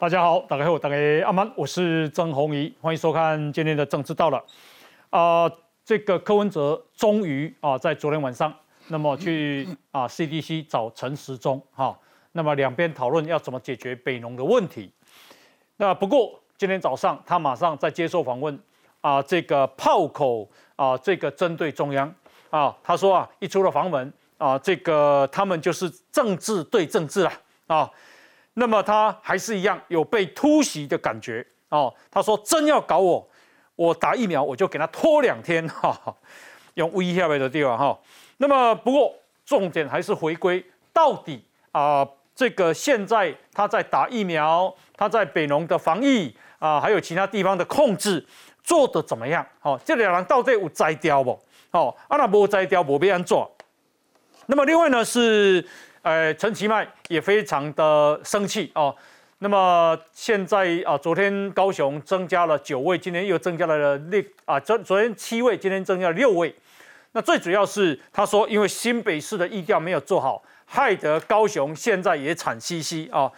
[0.00, 0.96] 大家好，大家好，大家
[1.26, 4.42] 阿曼，我是曾宏仪，欢迎收看今天的政治到了。
[5.10, 5.46] 啊，
[5.84, 8.50] 这个柯文哲终于啊，在昨天晚上，
[8.88, 11.94] 那么去 啊 CDC 找陈时中哈，
[12.32, 14.90] 那么两边讨论要怎么解决北农的问题。
[15.76, 18.58] 那不过今天早上他马上在接受访问
[19.02, 22.10] 啊，这个炮口啊，这个针对中央
[22.48, 27.32] 啊，他说啊，一出了房门啊，这个他们就是政治对政治了
[27.66, 27.90] 啊。
[28.54, 31.94] 那么他还是一样有被突袭的感觉哦。
[32.10, 33.26] 他说真要搞我，
[33.76, 35.96] 我打疫苗我就给他拖两天 哈，
[36.74, 37.98] 用威胁的地方哈。
[38.38, 39.14] 那么不过
[39.46, 48.26] 重点还是回归到底啊，这个现在他在打疫苗，他在北农的防疫啊，还有其他地方的控制
[48.64, 49.46] 做得怎么样？
[49.60, 51.40] 好，这两人到底有摘掉不？
[51.70, 53.50] 好，啊那无摘掉，无必安做。
[54.46, 55.64] 那么另外呢是。
[56.02, 58.94] 呃，陈其迈也非常的生气哦。
[59.40, 66.54] 那么现在啊，昨天高雄增加了九位，今天又增加了六啊，昨昨天七位，今天增加了六位。
[67.12, 73.30] 那最主要是他说，因为新北市的疫调没有做好，害得高雄现在也惨兮兮啊。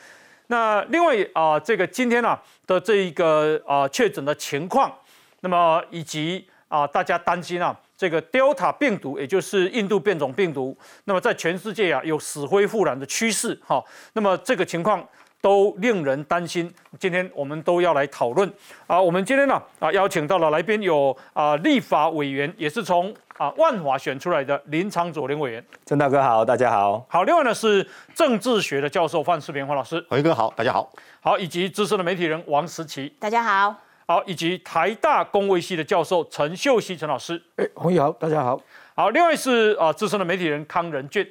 [0.47, 4.93] 那另外啊，这个今天呢的这一个啊确诊的情况，
[5.41, 7.77] 那么以及啊大家担心啊。
[8.03, 13.81] 这个 Delta 病毒，也就是印度变种病毒，那么在全世界啊有死灰复燃的趋势，哈，
[14.15, 15.07] 那么这个情况
[15.41, 16.69] 都令人担心。
[16.99, 18.53] 今天我们都要来讨论
[18.89, 27.23] 啊，我们今天呢啊邀请到了来宾有啊立法委员，也是从啊万华选出来的林昌佐林委员，郑大哥好，大家好，好。
[27.23, 33.92] 另外呢是政治学的教授范世平黄老师，辉哥好，大家好，好，以及资深的媒体人王石奇，大家好。
[34.13, 38.61] 好，以及台大公卫系的教授陈秀熙陈老师，哎，洪毅好，大家好。
[38.95, 41.27] 好，另外是啊资深的媒体人康仁俊，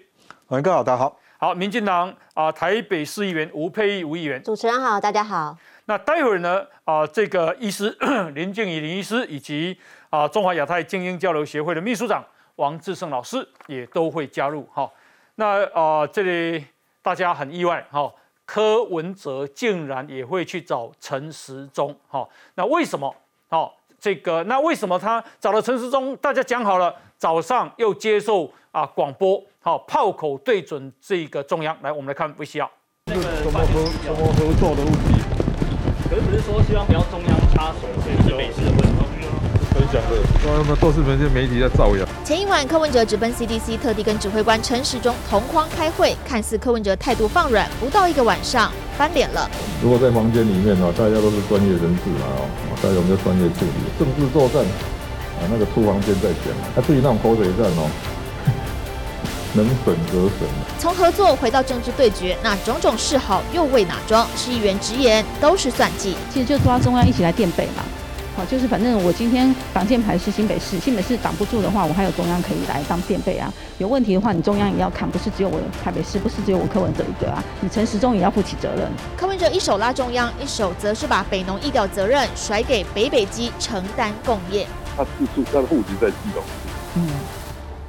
[0.47, 1.15] 洪毅哥好，大家好。
[1.37, 5.55] 好，民进党啊台北市议员吴佩义吴议员，主持人好，大家好。
[5.85, 7.95] 那待会儿呢啊这个医师
[8.33, 9.77] 林静怡林医师以及
[10.09, 14.89] 啊中华亚太精英交流协会的秘书长王志胜老师也都会加入哈。
[15.35, 16.65] 那啊这里
[17.03, 18.11] 大家很意外哈。
[18.53, 23.15] 柯文哲竟然也会去找陈时中，哈，那为什么？
[23.47, 26.13] 好，这个那为什么他找了陈时中？
[26.17, 31.77] 大家讲好了，早上又接受啊广播，好，炮口对准这个中央。
[31.81, 32.27] 来，我们来看。
[33.05, 35.23] 那个怎么合怎么合作的问题？
[36.09, 38.69] 可是不是说希望不要中央插手，这是北市
[39.91, 40.27] 的问题。
[40.39, 42.05] 分享的，那么都是那些媒体在造谣。
[42.23, 49.49] 前一晚，柯文哲直奔 CDC，特地跟指挥官陈时中同框开会，看似柯文哲态度放软，不到一个晚上翻脸了。
[49.83, 52.47] 如果在房间里面哦，大家都是专业人士嘛哦，
[52.81, 56.53] 大家我们就专业处理政治作战啊，那个出房间再讲。
[56.75, 57.89] 那至于那种口水战哦，
[59.53, 60.47] 能省则省。
[60.79, 64.27] 从合作回到政治对决，那种种示好又为哪桩？
[64.35, 67.83] 市议员直言都是算计，其实就抓中央一起来垫背嘛。
[68.35, 73.51] 好，就是反正我今天挡箭牌是新北市，新北市挡不住的话，我还有中央可以来当垫背啊。
[73.77, 77.43] 有问题的话，你中央也要看，不是只有我台北市，不是只有我柯文哲一个啊。
[77.59, 78.89] 你陈时中也要负起责任。
[79.17, 84.65] 柯文哲一手拉中央，一手则是把北农医疗责任甩给北北基承担共业。
[84.95, 86.43] 他自述，他的户籍在基隆。
[86.95, 87.09] 嗯。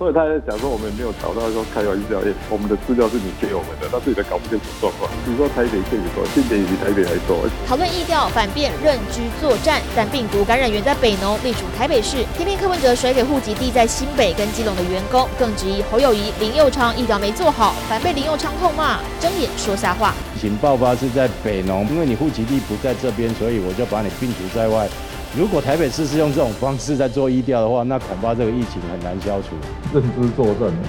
[0.03, 2.19] 所以他在讲说，我们没有找到说开玩笑，
[2.51, 5.09] 我们的资料是你给我们的，他自己都搞不清楚状况。
[5.25, 7.47] 比如说台北县多，新北比台北还多。
[7.69, 12.27] 讨论疫调反变认居作战，但病毒感染源在北农，隶属台北市。
[12.35, 20.13] 偏偏柯文哲甩给户籍地在新北跟基隆的员工，更质疑侯友谊、林佑昌疫调没做好，反被林佑昌痛骂，睁眼说瞎话。
[20.35, 24.89] 疫情爆发是在北农，因为你户籍地不在这边，所以我就把你病毒在外。
[25.35, 29.57] 如果台北市是用这种方式在做医调的话，那恐怕这个疫情很难消除。
[29.95, 30.89] 认知作战呢？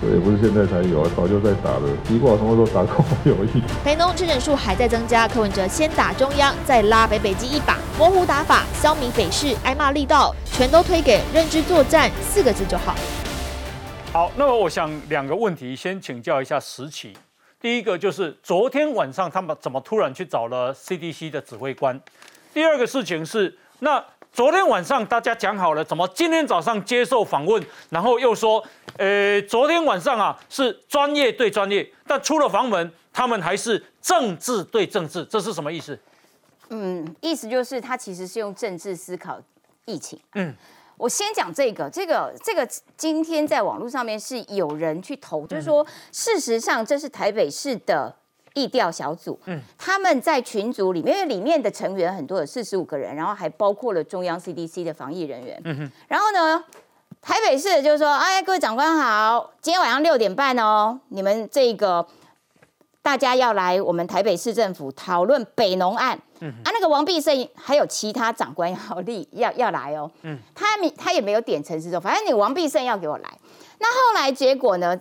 [0.00, 1.88] 对，不是现在才有啊，早就在打了。
[2.06, 3.60] 习惯什么时候打空有益？
[3.84, 12.94] 北农确诊数还在增加，柯文哲先打中央，再拉北北基一把，模糊打法，消弭北市挨骂力道，全都推给认知作战四个字就好。
[14.12, 17.12] 好，那么我想两个问题，先请教一下石奇。
[17.60, 22.00] 第一个就是昨天晚上他们怎么突然去找了 CDC 的指挥官？
[22.54, 23.58] 第二个事情是。
[23.80, 28.62] 那昨天晚上大家讲好了，怎么今天早上接受访问，然后又说，
[28.96, 35.98] 呃，昨天晚上啊是专业对专业，但出了房门，他们还是政治对政治，这是什么意思？
[36.68, 39.40] 嗯，意思就是他其实是用政治思考
[39.86, 40.20] 疫情。
[40.34, 40.54] 嗯，
[40.96, 48.14] 我先讲这个，这个，这个今天在网络上面是有人去投，就是说，事实上这是台北市的。
[48.54, 56.64] 疫调小组，嗯，他们在群组里面，因为里面的成员很多，有四十五个人，然后还包括了中央 CDC 的防疫人员，嗯哼，然后呢，
[57.20, 62.06] 台北市就是说，哎，各位长官好，今天晚上六点半哦，你们这个。
[63.02, 66.20] 大家要来我们台北市政府讨论北农案。
[66.40, 70.08] 嗯，啊，那个王必胜还有其他长官要立要要来哦。
[70.20, 73.38] 嗯，他没他也没有点陈时中，反正你王必胜要给我来。
[73.78, 75.00] 那后来结果呢？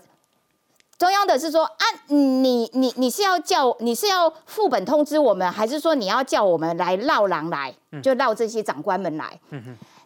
[0.99, 7.73] 中央的是说啊，你你你是要叫你是要副本通知我们，还是说你要叫我们来绕狼来，
[8.03, 9.39] 就绕这些长官们来？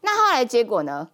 [0.02, 1.10] 那后来结果呢？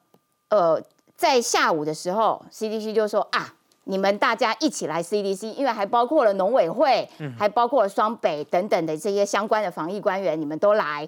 [0.50, 0.82] 呃，
[1.16, 3.54] 在下午的时候，CDC 就说啊，
[3.86, 11.08] 你们大家一起来 CDC，因为还包括了农委会，还包括了双北等等的这些相关的防疫官员，你们都来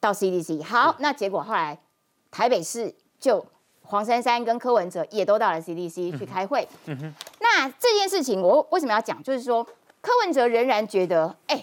[0.00, 0.64] 到 CDC。
[0.64, 1.78] 好，那结果后来
[2.30, 3.44] 台北市就。
[3.82, 6.68] 黄珊珊跟柯文哲也都到了 CDC 去开会。
[6.84, 7.14] 嗯哼，
[7.60, 9.22] 那这件事情我为什么要讲？
[9.22, 9.62] 就是说
[10.00, 11.62] 柯文哲仍然觉得，哎，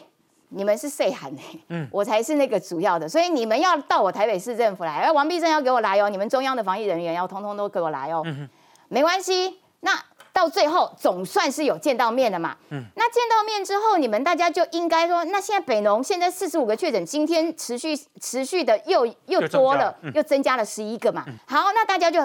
[0.49, 1.41] 你们是谁喊呢？
[1.69, 4.93] 嗯，我才是那个主要的，所以你们要到我台北市政府来。
[4.97, 8.21] 哎，王必胜要给我来哦，你们中央的防疫人员要通通都给我来哦。
[8.25, 8.49] 嗯哼，
[8.89, 9.59] 没关系。
[9.79, 9.99] 那
[10.31, 12.55] 到最后总算是有见到面了嘛？
[12.69, 21.25] 嗯，那见到面之后，你们大家就应该说，那现在北农现在四十五个确诊，今天持续持续的又又多了，又增加了十一个嘛。
[21.47, 22.21] 好，那大家就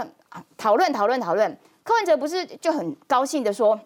[0.59, 1.59] 讨论讨论讨论。
[1.83, 3.79] 柯文哲不是就很高兴的说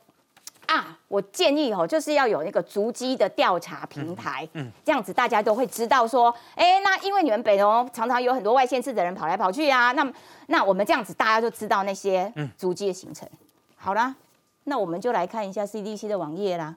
[0.66, 10.12] 啊，我建议哦，就是要有那个足迹的调查平台，嗯，这样子大家都会知道说，哎，那因为你们北农常常有很多外县市的人跑来跑去啊，那
[10.48, 13.28] 那我们这样子大家就知道那些足迹的行程。
[13.76, 14.16] 好啦，
[14.64, 16.74] 那我们就来看一下 CDC 的网页啦。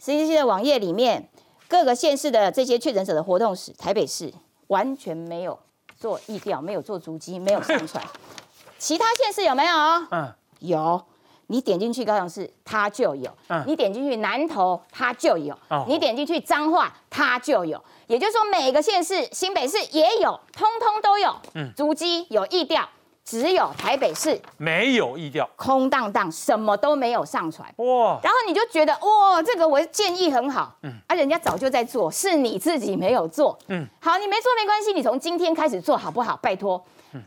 [0.00, 1.28] CDC 的网页里面，
[1.68, 4.30] 各个县市的这些确诊者的活动史，台北市
[4.66, 5.58] 完全没有
[5.98, 8.04] 做疫调，没有做足迹，没有上传。
[8.78, 9.74] 其他县市有没有？
[10.10, 11.02] 嗯，有。
[11.48, 13.30] 你点进去高雄市，它就有；
[13.66, 15.54] 你点进去南投，它就有；
[15.86, 17.82] 你点进去彰化，它就有。
[18.06, 21.34] 也就是说，每个县市，新北市也有，通通都有。
[21.54, 22.88] 嗯，足迹有意调。
[23.24, 28.18] 只有台北市没有意调，空荡荡，什么都没有上传哇。
[28.20, 36.36] 然后你就觉得哇，这个我建议很好，嗯，啊，人家早就在做，是你自己没有做，嗯，好，你没做没关系，你从今天开始做好不好？
[36.42, 36.84] 拜托。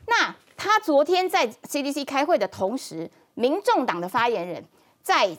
[0.08, 4.64] 那他昨天在 CDC 开会的同时，民众党的发言人
[5.02, 5.30] 在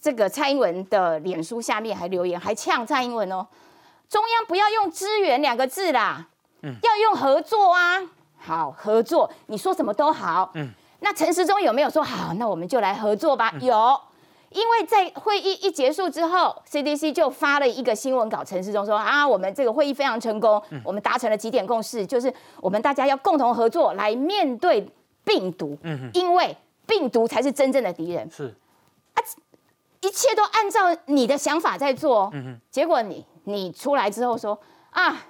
[0.00, 3.44] 这个蔡英文的脸书下面还留言，还呛蔡英文哦，
[4.08, 6.28] 中央不要用支援两个字啦，
[6.62, 8.00] 嗯，要用合作啊。
[8.38, 10.52] 好合作，你说什么都好。
[10.54, 10.70] 嗯，
[11.00, 12.32] 那陈时中有没有说好？
[12.34, 13.52] 那我们就来合作吧。
[13.60, 14.00] 有，
[14.50, 18.44] 因为在会议一结束之后，CDC 就发了一个新闻稿。
[18.44, 24.88] 陈时中说啊，我们这个会议非常成功，我们达成了几点共识，就是我们大家要共同合作来面对
[25.24, 25.76] 病毒。
[25.82, 26.56] 嗯因为
[26.86, 28.30] 病毒才是真正的敌人。
[28.30, 28.54] 是
[29.14, 29.18] 啊，
[30.00, 32.30] 一切都按照你的想法在做。
[32.34, 34.58] 嗯结果你你出来之后说
[34.90, 35.26] 啊。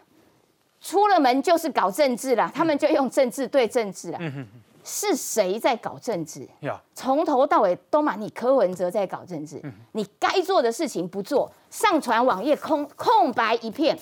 [0.78, 4.18] 出了门就是搞政治了，他们就用政治对政治了。
[4.84, 6.48] 是谁在搞政治？
[6.94, 9.60] 从头到尾都嘛你柯文哲在搞政治。
[9.92, 13.98] 你该做的事情不做，上传网页空空白一片。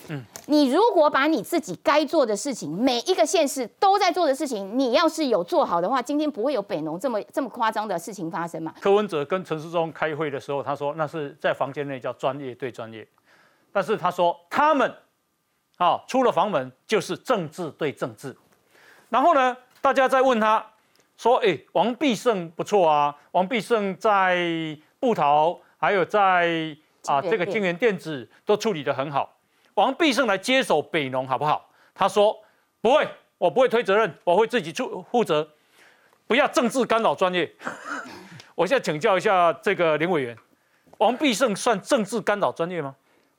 [0.46, 8.74] 你如果把你自己该做的事情，每一个县市都在做的事情，你要是有做好的话，今天不会有北农这么这么夸张的事情发生嘛？
[8.80, 13.06] 柯文哲跟陈世忠开会的时候，他说那是在房间内叫专业对专业，
[13.72, 14.94] 但是他说他们。
[15.78, 18.32] 哦，出了房门就是政治对政治，
[19.08, 20.64] 然后呢，大家在问他，
[21.16, 24.38] 说：“哎，王必胜不错啊，王必胜在
[25.00, 29.33] 布桃，还有在啊这个金源电子都处理得很好，
[29.74, 32.36] 王必胜来接手北农好不好？”他说
[32.80, 35.48] ：“不会，我不会推责任，我会自己出负责，
[36.26, 37.52] 不要政治干扰专业。
[38.54, 40.36] ”我现在请教一下这个林委员，
[40.98, 42.94] 王必胜算政治干扰专业吗？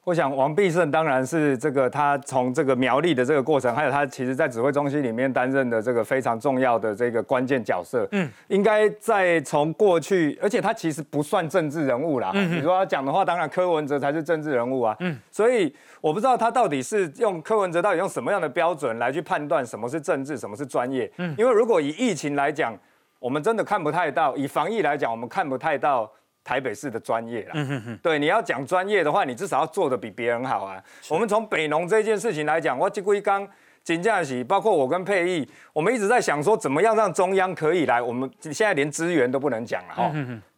[0.06, 8.08] 我想王必胜当然是这个，他从这个苗栗的这个过程，还有他其实在指挥中心里面担任的这个非常重要的这个关键角色。
[8.12, 12.30] 嗯，应该在从过去，而且他其实不算政治人物啦。
[12.36, 14.96] 嗯，你说他讲的话，当然柯文哲才是政治人物啊。
[15.00, 21.12] 嗯，所以我不知道他到底是用柯文哲到底用什么样的标准来去判断什么是政治，什么是专业。
[21.18, 22.78] 嗯，因为如果以疫情来讲，
[23.18, 26.08] 我们真的看不太到；以防疫来讲，我们看不太到。
[26.46, 27.56] 台北市的专业啦，
[28.04, 30.82] 对，你要讲专业的话，你至少要做的比别人好啊。
[31.10, 33.46] 我们从北农这件事情来讲，我这归刚
[33.86, 40.12] 金价喜，包括我跟佩义，我们一直在想说，怎么样让中央可以来，我们现在连资源都不能讲了哈。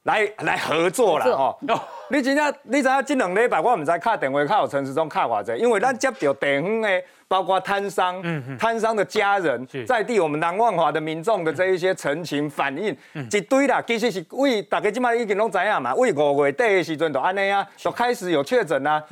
[0.04, 1.58] 来来合作了哈！
[2.10, 8.24] 你真正你知影这两礼拜我唔知卡电话卡有陈时中卡偌济，因为咱接到地方的，包括摊商、
[8.58, 12.96] 摊商的家人，在地我们南万华的民众的这一些陈情反映，
[13.30, 19.04] 一堆啦，其实是为大家今麦已经拢知影嘛，为五月底的时阵就安尼啊，就开始有确诊啦，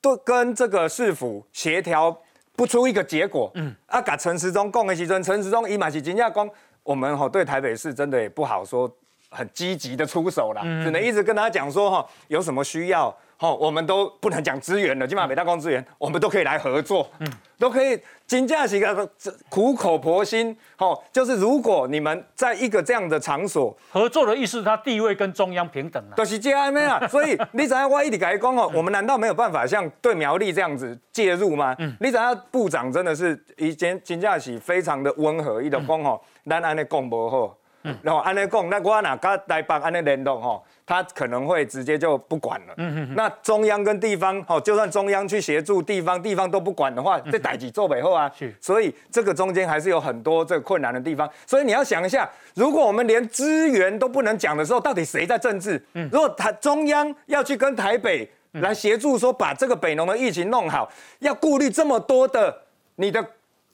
[0.00, 2.16] 都跟这个市府协调
[2.56, 6.48] 不出一个结果，嗯啊，甲陈时中讲的时阵，陈时中伊嘛是真正讲，
[6.82, 8.90] 我们吼对台北市真的也不好说。
[9.34, 18.00] 很积极的出手了，只能一直跟他讲说哈，有什么需要哦，我们都不能讲资源了，起码北大公资源，我们都可以来合作，嗯，都可以。
[18.26, 19.06] 金价是个
[19.50, 27.04] 苦口婆心，哦，就是如果你们在一个这样的场所合作的意思，它地位跟中央平等了，都是这样没啊。
[27.06, 31.76] 所以你怎样我一直改讲哦，我们难道没有办法像对苗栗这样子介入吗？
[31.80, 37.54] 嗯，你怎样部长真的是以前金价是非常的温和，伊就讲哦，咱安的讲不好。
[38.02, 42.74] 然后安尼讲，那我哪跟台北安尼联动吼，他可能会直接就不管了。
[42.78, 43.14] 嗯嗯。
[43.14, 48.30] 那中央跟地方吼，就算中央去协助地方，地方都不管的话，这代际做背后啊。
[48.38, 48.54] 是。
[48.60, 51.28] 所以这个中间还是有很多这个困难的地方。
[51.46, 55.82] 所以你要想一下，如果我们连资源都不能讲的时候，到底谁在政治？
[55.92, 56.08] 嗯。
[56.10, 62.62] 如果台中央要去跟台北来协助说把这个北农的疫情弄好，要顾虑这么多的
[62.96, 63.22] 你的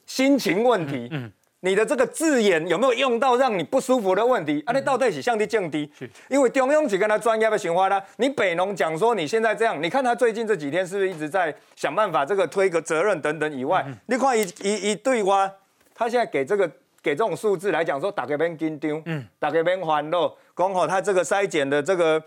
[0.05, 1.07] 心情问题。
[1.11, 1.31] 嗯。
[1.63, 4.63] 你的这个字眼有没有用到让你不舒服的问题？
[4.65, 5.89] 啊，你到底是向低降低？
[6.27, 8.03] 因为中央只跟他专业的循环啦。
[8.17, 15.51] 你北农讲说你现在这样，你看他最近这几天是不是一直在想办法这个推个责任等等以外，你看一一一对哇，
[15.93, 16.67] 他现在给这个
[17.03, 22.21] 给这种数字来讲说，大家别紧张，嗯，大家别欢乐，刚好他这个筛检的这个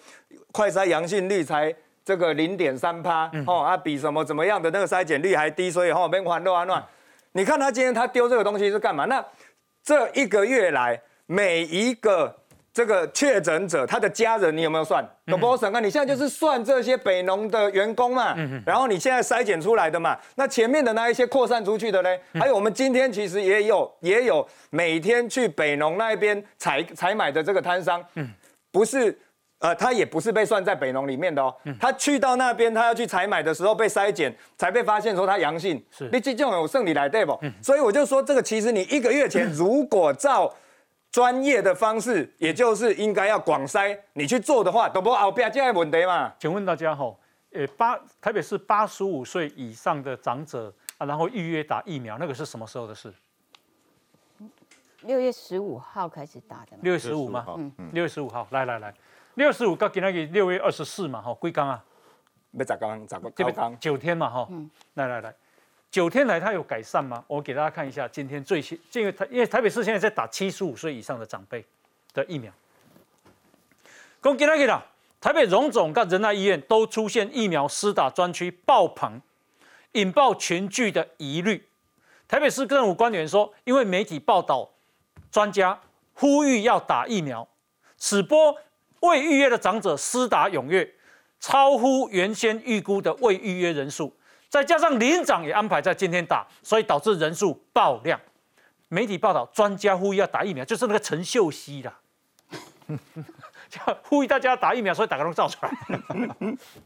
[0.53, 1.75] 快筛阳性率才
[2.05, 6.85] 这个零点三趴，哦啊，比什么怎么样的那个筛检率还低，所以吼别欢乐啊乱。
[7.35, 9.05] 你看他今天他丢这个东西是干嘛？
[9.07, 9.25] 那
[9.83, 12.35] 这一个月来每一个
[12.73, 15.05] 这个确诊者他的家人，你有没有算？
[15.27, 15.73] 有没有算？
[15.73, 28.03] 那你现在就是算这些北农的员工嘛，然后你现在筛检出来的嘛，那前面的那一些扩散出去的嘞，还有我们今天其实也有也有每天去北农那边采采买的这个摊商，
[28.71, 29.19] 不是。
[29.59, 31.55] 呃，他也不是被算在北农里面的哦。
[31.81, 35.83] 他去到那边，他要去采买的时候被筛检，才被发现说他阳性。
[35.91, 37.39] 是，你这种有胜利来对不？
[37.63, 40.53] 所以我就说，这个其实你一个月前如果照
[41.11, 46.35] 专业的方式，也就是应该要广筛，你去做的话，都不后边这样问题嘛？
[46.39, 47.15] 请问大家哈，
[47.53, 53.11] 呃，八台北市八十五岁以上的长者啊，然后预约打疫苗，那个是什么时候的事？
[55.03, 56.77] 六月十五号开始打的。
[56.83, 57.45] 六月十五吗？
[57.57, 58.93] 嗯，六月十五号，来来来。
[59.35, 61.85] 六十五到今仔日六月二十四嘛，哈，归刚啊，
[62.53, 63.31] 没咋刚咋个
[63.81, 64.49] 九天嘛，哈，
[64.95, 65.35] 来来来，
[65.91, 67.25] 九天来它有改善吗？
[67.27, 71.65] 我给大家看一下今天最新，因为台因为台北市现在在打七十五岁以上的长辈
[72.13, 72.53] 的疫苗。
[74.21, 74.87] 恭喜大家啦！
[75.21, 79.21] 台北荣总跟仁爱医院都出现疫苗施打专区爆棚，
[79.93, 81.69] 引爆群聚的疑虑。
[82.29, 84.71] 台北市政府官员说，因为媒体报道，
[85.33, 85.81] 专家
[86.15, 87.49] 呼吁要打疫苗，
[87.97, 88.57] 此波。
[89.05, 90.89] 未预约的长者施打踊跃，
[91.41, 94.15] 超乎原先预估的未预约人数，
[94.49, 98.19] 再加上领长也安排在今天打，所以导致人数爆量。
[98.89, 101.99] 媒体报道，专家呼吁要打疫苗，就是那个陈秀熙啦，
[104.05, 105.73] 呼吁大家打疫苗，所以打个都照出来。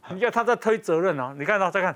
[0.09, 1.35] 你看他在推责任啊！
[1.37, 1.95] 你看到再看，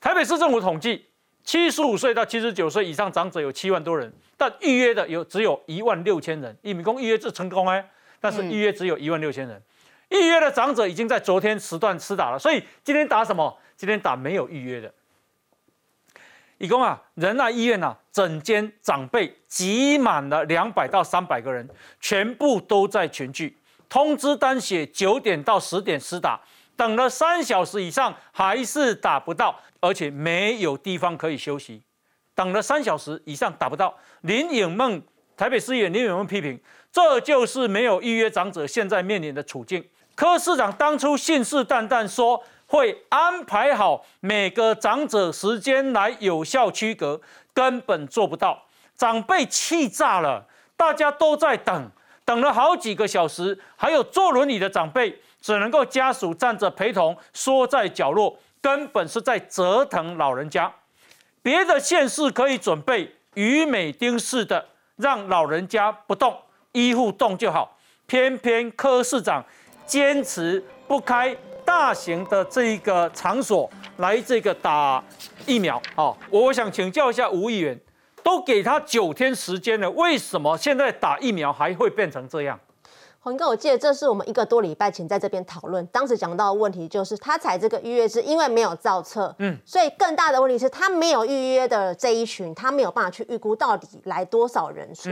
[0.00, 1.06] 台北市政府统计，
[1.42, 6.56] 七十五岁到七十九岁以上长者有七万多人，但预约的有只有一万六千人。
[6.62, 7.84] 一米工预约制成功哎。
[8.24, 9.62] 但是预约只有一万六千人，
[10.08, 13.54] 预约的长者已经在昨天时段施打了，所以今天打什么？
[13.76, 14.90] 今天打没有预约的。
[16.56, 21.68] 一共啊，仁爱医院呐，整间长辈挤满了两百到三百个人，
[22.00, 23.58] 全部都在群聚。
[23.90, 26.40] 通知单写九点到十点施打，
[26.74, 31.82] 等了三小时以上还是打不到，而且没有地方可以休息。
[32.34, 35.02] 等了三小时以上打不到，林颖梦
[35.36, 36.58] 台北市议员林颖梦批评。
[36.94, 39.84] 这就是没有预约长者现在面临的处境。
[40.14, 47.20] 柯市长当初信誓旦旦说会安排好每个长者时间来有效区隔，
[47.52, 48.62] 根本做不到。
[48.96, 50.46] 长辈气炸了，
[50.76, 51.90] 大家都在等，
[52.24, 60.72] 等了好几个小时，还有坐轮椅的长辈只能够家属站着陪同，缩在角落，根本是在折腾老人家。
[61.42, 66.38] 别的县市可以准备鱼美丁式的，让老人家不动。
[66.74, 67.76] 医护动就好，
[68.06, 69.42] 偏偏柯市长
[69.86, 75.02] 坚持不开大型的这一个场所来这个打
[75.46, 75.80] 疫苗。
[75.94, 77.80] 好，我想请教一下吴议员，
[78.22, 82.58] 都给他九天时间了，为什么现在打疫苗还会变成这样？
[83.20, 95.08] 洪哥，我记得这是我们一个多礼拜前在这边讨论，当时讲到的问题就是他采这个预约制，因为没有造册，嗯，所以更大的问题是他没有预约的这一群，他没有办法去预估到底来多少人数。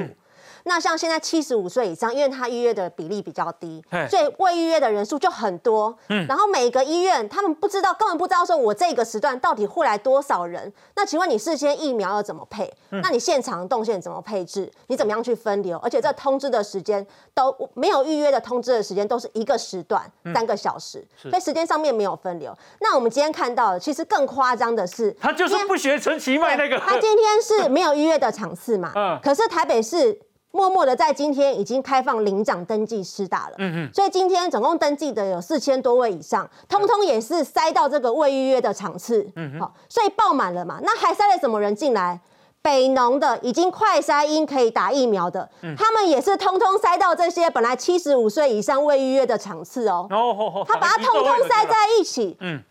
[0.64, 5.96] 那像现在七十五岁以上，因为他预约的比例比较低，所以未预约的人数就很多。
[6.08, 10.72] 嗯，然后每个医院他们不知道，根本不知道说我这个时段到底会来多少人。
[10.94, 12.72] 那请问你事先疫苗要怎么配？
[12.90, 14.70] 那你现场动线怎么配置？
[14.86, 15.78] 你怎么样去分流？
[15.78, 17.04] 而且这通知的时间
[17.34, 22.56] 都没有预约的通知的时间都是一个时段，三个小时，所以时间上面没有分流。
[22.80, 28.92] 那我们今天看到的，其实更夸张的是，他就是不学陈其迈那个，他今天是没有预约的场次嘛？
[28.94, 30.18] 嗯可是台北市
[30.52, 33.56] 默默的在今天已经开放领奖登记师大了。
[33.58, 33.90] 嗯嗯。
[33.92, 39.28] 所以今天总共登记的有四千多位以上，通通也是塞到这个未预约的场次。
[39.34, 40.78] 嗯好，所以爆满了嘛？
[40.82, 42.20] 那还塞了什么人进来？
[42.64, 50.06] 北农的已经快筛阴可以打疫苗的，他们也是通通塞到这些本来七十五岁以上未预约的场次哦。
[50.08, 52.36] 哦哦哦，他把它通通塞在一起。
[52.38, 52.62] 嗯嗯，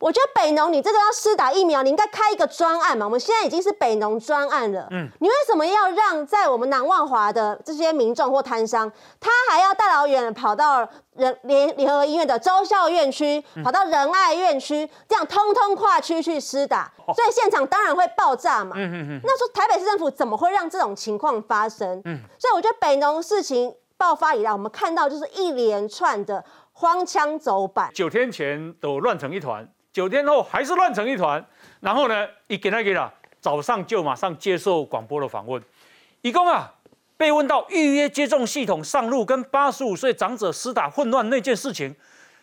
[0.00, 3.04] 我觉得北农你这个要施打疫苗，你应该开一个专案嘛。
[3.04, 4.88] 我们现在已经是北农专案了。
[4.90, 8.90] 嗯，你为什么要让在我们南万华的这些民众或摊商，
[9.20, 18.76] 他还要大老远跑到人联联合医院的周校院区，跑到仁爱院区，这样通通跨区去施打，所以现场当然会爆炸嘛。
[18.78, 19.20] 嗯嗯嗯。
[19.22, 22.00] 那说台北市政府怎么会让这种情况发生？
[22.06, 26.42] 嗯，所以我觉得北农事情爆发以来，我们看到就是一连串的
[26.72, 27.90] 荒腔走板。
[27.92, 31.44] 九天前都乱成一团，九天后还是乱成一团。
[31.80, 35.62] 然后呢，一给他给了，早上就马上接受广播的访问。
[36.20, 36.74] 一共啊，
[37.16, 41.94] 被问到预约接种系统上路跟八十五岁长者施打混乱那件事情，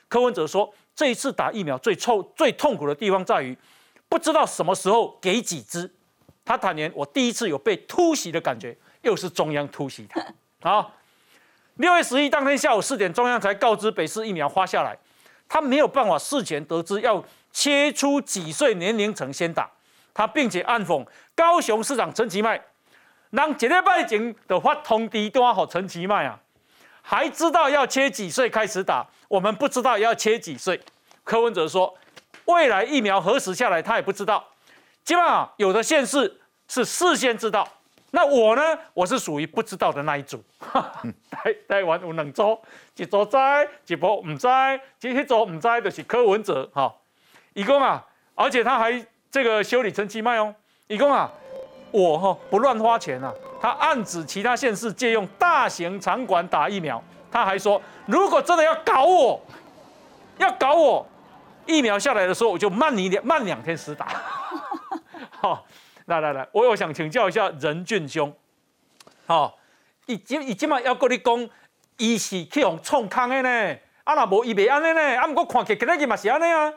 [0.08, 3.56] 柯文哲说，这一次打疫苗最臭、最痛苦的地方在于，
[4.10, 5.92] 不知道什么时候给几支。
[6.44, 10.26] 他坦言，我第一次有被突袭的感觉，又是中央突袭他。
[10.62, 10.94] 好，
[11.76, 14.98] 六月十一当天下午四点，中央才告知北市疫苗花下来，
[15.50, 19.70] 他没有办法事前得知要切出几岁年龄层先打，
[20.14, 22.62] 他并且暗讽高雄市长陈其迈，
[23.30, 26.40] 让一礼拜前的发通知单给陈其迈啊，
[27.02, 30.80] 还知道要切几岁开始打，我们不知道要切几岁。
[31.24, 31.98] 柯文哲说，
[32.46, 34.46] 未来疫苗何时下来他也不知道，
[35.04, 37.68] 基本上有的县市是事先知道。
[38.12, 38.62] 那我呢？
[38.94, 40.42] 我是属于不知道的那一组。
[41.30, 42.58] 台台湾有两组，
[42.96, 43.38] 一组知，
[43.88, 44.48] 一部唔知，
[44.98, 46.94] 这一组唔知就是柯文哲哈。
[47.54, 50.56] 一共啊，而且他还这个修理陈其迈哦。
[50.88, 51.30] 一共啊，
[51.92, 53.34] 我哈不乱花钱啊。
[53.60, 59.42] 他暗指其他县市借用大型场馆打疫苗，他还说，如果真的要搞我，
[60.38, 61.06] 要搞我，
[61.66, 64.08] 疫苗下来的时候我就慢你两慢两天施打。
[65.42, 65.66] 好。
[66.08, 68.34] 来来来，我我想请教一下任俊兄，
[69.26, 69.58] 好，
[70.06, 71.50] 伊今伊今嘛要跟你讲，
[71.98, 76.74] 伊是去用创康的呢，啊那无伊袂安尼呢，啊毋过看起今日嘛是安尼啊。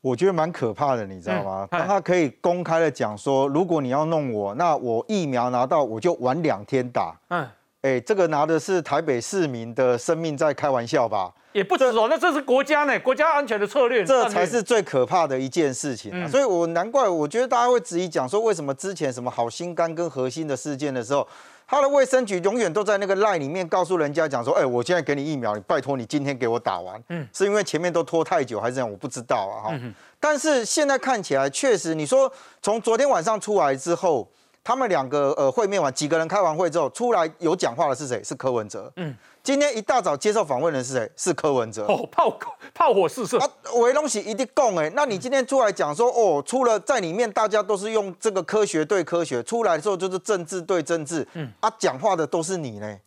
[0.00, 1.66] 我觉得蛮可怕的，你知道吗？
[1.68, 7.16] 当他可以公开的讲说，如果你要弄我，那我疫苗拿到我就晚两天打。
[7.30, 7.48] 嗯，
[7.82, 11.34] 哎，这个拿的是台北市民的生命在开玩笑吧？
[11.56, 16.28] 也不止哦，那这是国家呢，国家安全的策略，这才是最可怕的一件事情啊！
[16.28, 21.26] 所以我难怪，我觉得大家会质疑讲说，为什么之前什么好心肝跟核心的事件的时候，
[21.66, 27.02] 他的卫生局永远都在那个 line 里面告诉人家讲说，哎，我现在给你疫苗，你拜托你今天给我打完。
[27.08, 28.90] 嗯，是因为前面都拖太久还是怎样？
[28.90, 29.80] 我不知道啊哈。
[30.20, 34.28] 但是现在看起来，确实你说从昨天晚上出来之后。
[34.68, 38.20] 他们两个呃会面完，几个人开完会之后出来有讲话的是谁？
[38.24, 38.92] 是柯文哲。
[38.96, 39.14] 嗯，
[39.46, 41.08] 今天一大早接受访问的是谁？
[41.14, 41.84] 是柯文哲。
[41.86, 42.36] 哦，炮
[42.74, 43.48] 炮火四射啊！
[43.76, 51.24] 维东喜一定供哎，那你今天出来讲说哦，出了在里面大家都是用这个科学对科学，出来的时候就是政治对政治。
[51.34, 52.98] 嗯啊，讲话的都是你呢。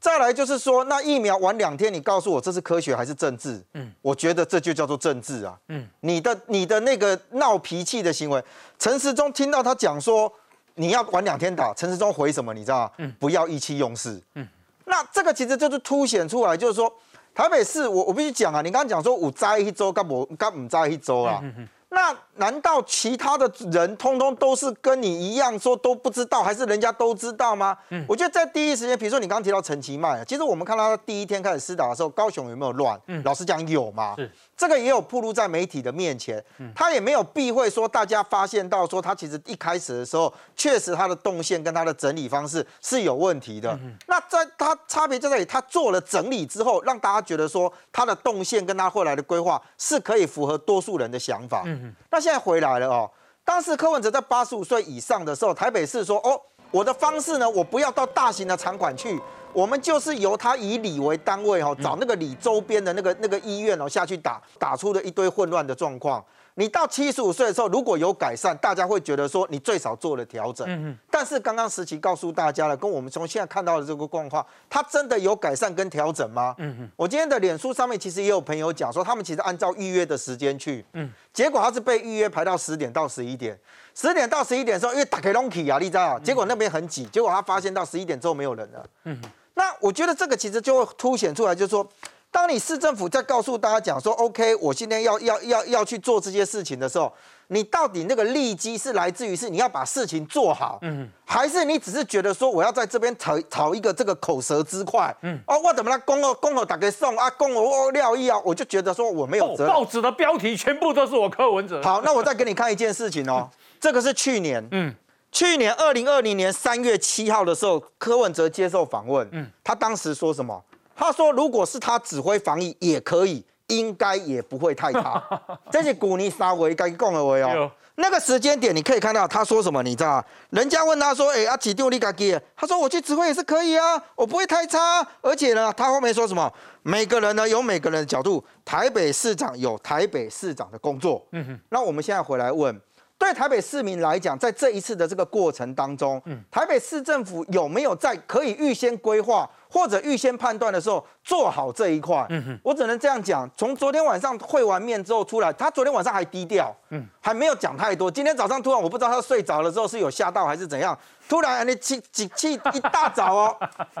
[0.00, 3.64] 再来就是说，那疫苗晚两天，你告诉我这是科学还是政治？
[3.74, 5.56] 嗯，我觉得这就叫做政治啊。
[5.68, 8.42] 嗯，你的你的那个闹脾气的行为，
[8.80, 10.32] 陈时中听到他讲说。
[10.80, 12.54] 你要晚两天打，陈时中回什么？
[12.54, 12.90] 你知道吗？
[12.98, 14.22] 嗯，不要意气用事。
[14.36, 14.46] 嗯，
[14.88, 16.92] 那这个其实就是凸显出来，就是说
[17.34, 21.42] 台北市，我我必须讲啊，你刚刚讲说五灾一周，干不干五灾一周啊？
[21.90, 27.76] 那难道其他的人通通都是跟你一样说都不知道，还是人家都知道吗？
[27.90, 32.98] 嗯，我觉得在第一时间，比如说你刚刚提到陈其迈，其实我们看到他第一天开始施打的时候，高雄有没有乱？
[33.06, 34.14] 嗯，老实讲有吗？
[34.16, 34.30] 是。
[34.56, 43.78] 这个也有暴露在媒体的面前，他也没有避讳说，大家发现到说他其实一开始的时候，确实他的动线跟他的整理方式是有问题的。
[44.08, 51.62] 那在他差别在这里，他做了整理之后，让大家觉得说他的动线跟他后来的规划是可以符合多数人的想法。
[51.66, 53.10] 嗯那现在回来了哦，
[53.42, 56.38] 当时柯文哲在八十五岁以上的时候，台北市说哦，
[56.70, 59.18] 我的方式呢，我不要到大型的场馆去。
[59.54, 66.22] 我们就是由他以里为单位哈，找那个里周边的那个那个医院哦下去打，打出了一堆混乱的状况。
[66.58, 70.66] 你到七十五岁的时候，如果有改善，大家会觉得说你最少做了调整。
[70.68, 76.56] 嗯但是刚刚时期告诉大家了，跟我们从现在看到的这个状况，它真的有改善跟调整吗？
[76.58, 83.56] 嗯我今天的脸书上面其实也有朋友讲说，他们其实按照预约的时间去，嗯，结果他是被预约排到十点到十一点，
[83.94, 88.84] 十点到十一点的时候，因为打开 l o n k y 啊，你知道，结果那边很挤，结果他发现到十一点之后没有人了。
[89.04, 89.16] 嗯。
[89.54, 91.88] 那我觉得这个其实就会凸显出来，就是说。
[92.30, 97.10] 当你市政府在告诉大家讲说，OK，我今天要要要要去做这些事情的时候，
[97.48, 109.72] 你到底那个利基是来自于是你要把事情做好，嗯，还是你只是觉得说我要在这边讨讨一个这个口舌之快，嗯，哦，我怎么来公哦公哦打给送啊，恭贺我廖一啊，我就觉得说我没有责任。
[109.72, 111.82] 报纸的标题全部都是我柯文哲。
[111.82, 113.48] 好，那我再给你看一件事情哦，
[113.80, 114.94] 这个是去年，嗯，
[115.32, 120.62] 去年二零二零年三月七号的时候，柯文哲接受访问，嗯，他当时说什么？
[120.98, 125.22] 他说：“如果是他指挥防疫也可以，应该也不会太差。
[125.70, 127.70] 这是古尼沙维该讲的话哦。
[128.00, 136.52] 那个时间点你可以看到他说什么，你知道人家问他说：‘哎，阿奇丢你自己？’他说：‘我去指挥也是可以啊，我不会太差。’而且呢，他后面说什么？
[136.82, 141.24] 每个人呢有每个人的角度，台北市长有台北市长的工作。
[141.32, 141.60] 嗯哼。
[141.68, 142.80] 那我们现在回来问，
[143.18, 152.26] 对台北市民来讲，在这一次的这个过程当中，台北市政府有没有在可以预先规划？”或者预先判断的时候做好这一块，
[152.62, 153.46] 我只能这样讲。
[153.54, 158.10] 从昨天晚上会完面之后出来，他昨天晚上还低调，嗯，还没有讲太多。
[158.10, 163.56] 今天早上突然我不知道他睡着了之后是有吓到还是怎样，突然你起起气一大早哦，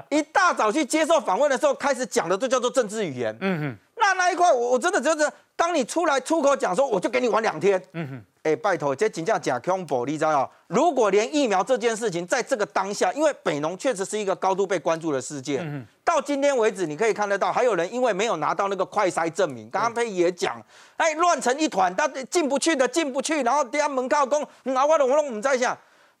[0.08, 8.24] 一大早去接受访问的时候开始讲的就叫做政治语言，嗯哼，那那一块我我真的觉得，当你出来出口讲说我就给你玩两天，嗯哼。
[8.48, 20.58] 哎，拜托，这真正假恐怖，你知道如果连疫苗这件事情，在这个当下，因为北农确实是一个高度被关注的事件，嗯到今天为止，你可以看得到，还有人因为没有拿到那个快筛证明，刚刚佩也讲，
[20.96, 25.76] 哎，乱成一团，他进不去的进不去，然后底下门靠工，拿我的我我们在想，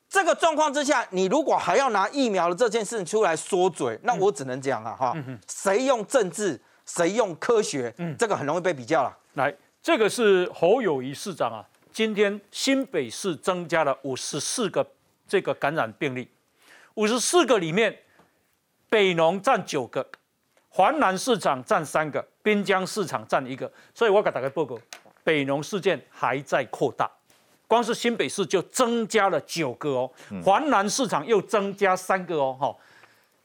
[0.06, 5.16] 这个状况之下，你如果还要拿疫苗的这件事情出来说嘴，那我只能讲啊，哈，
[5.50, 8.14] 谁用政治，谁用科学，嗯。
[8.18, 9.16] 这个很容易被比较了。
[9.34, 11.64] 来，这个是侯友谊市长啊。
[11.98, 14.86] 今天新北市增加了五十四个
[15.26, 16.28] 这个感染病例，
[16.94, 17.92] 五十四个里面，
[18.88, 20.08] 北农占九个，
[20.68, 24.78] 环南市场占三个，滨江市场占一个，所以我给大家报告，
[25.24, 27.10] 北农事件还在扩大，
[27.66, 30.10] 光是新北市就增加了九个哦，
[30.44, 32.76] 环南市场又增加三个哦，哈，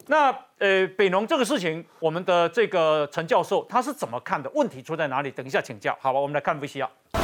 [0.06, 4.48] 那呃北农这个事情，我们的这个陈教授他是怎么看的？
[4.54, 5.32] 问题出在哪里？
[5.32, 6.20] 等一下请教，好吧？
[6.20, 7.23] 我们来看 V C R。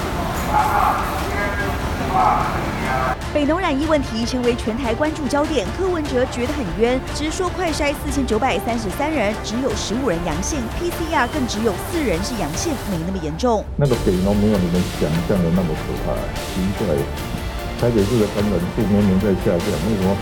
[3.31, 13.63] 北农染疫问题成为全台关注焦点，柯文哲觉得很冤，直说快筛四千九百三十三人，只有十五人阳性，PCR 更只有四人是阳性，没那么严重。
[13.77, 16.87] 那个北农没有你们想象的那么可怕，奇怪，
[17.79, 20.17] 台北市的感染数年年在下降，为什么？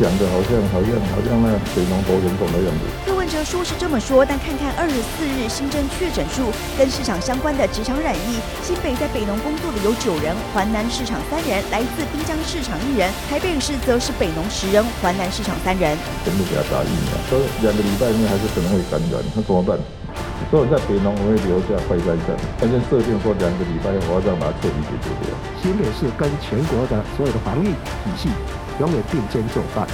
[0.00, 2.88] 讲的好像好像好像那北农头人种的样子。
[3.04, 15.92] 柯文哲说是这么说，但看看二十四日新增确诊数跟市场相关的职场染疫，新北在北农工作的有九人，环南市场三人，来自滨江市场一人，台北市则是北农十人，环南市场三人。
[16.24, 19.76] 全部给他打疫苗，说两个礼拜内还是可能会感染，那怎么办？
[20.50, 25.28] 所以在北农我会留下快筛站，而且设定说两个礼拜我要让它彻底解决掉。
[25.60, 28.32] 新北市跟全国的所有的防疫体系。
[28.80, 29.86] 永远并肩作战，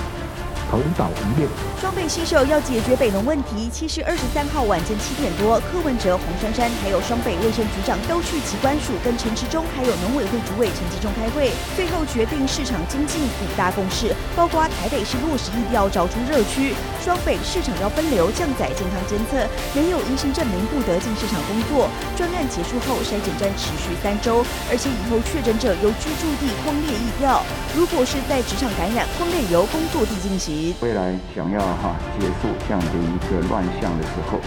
[0.71, 1.49] 同岛一面。
[1.81, 3.69] 双北新手要解决北农问题。
[3.73, 16.75] 其实二十三号晚间七点多，柯文哲、黄珊珊还有双北卫生局长都去机关署跟陈池中还有农委会主委陈吉中开会，最后决定市场经济五大共识，包括台北市落实疫调找出热区，
[17.05, 21.89] 双北市场要分流降载健康监测，没有阴性证明不得进市场工作。
[22.17, 27.45] 专案结束后，筛检站持续三周，而且以后确诊者由居住地框列疫调，
[27.77, 30.56] 如果是在职场感染，框列由工作地进行。
[30.81, 31.97] 未来想要哈。
[32.19, 34.39] 结束这样的一个乱象的时候，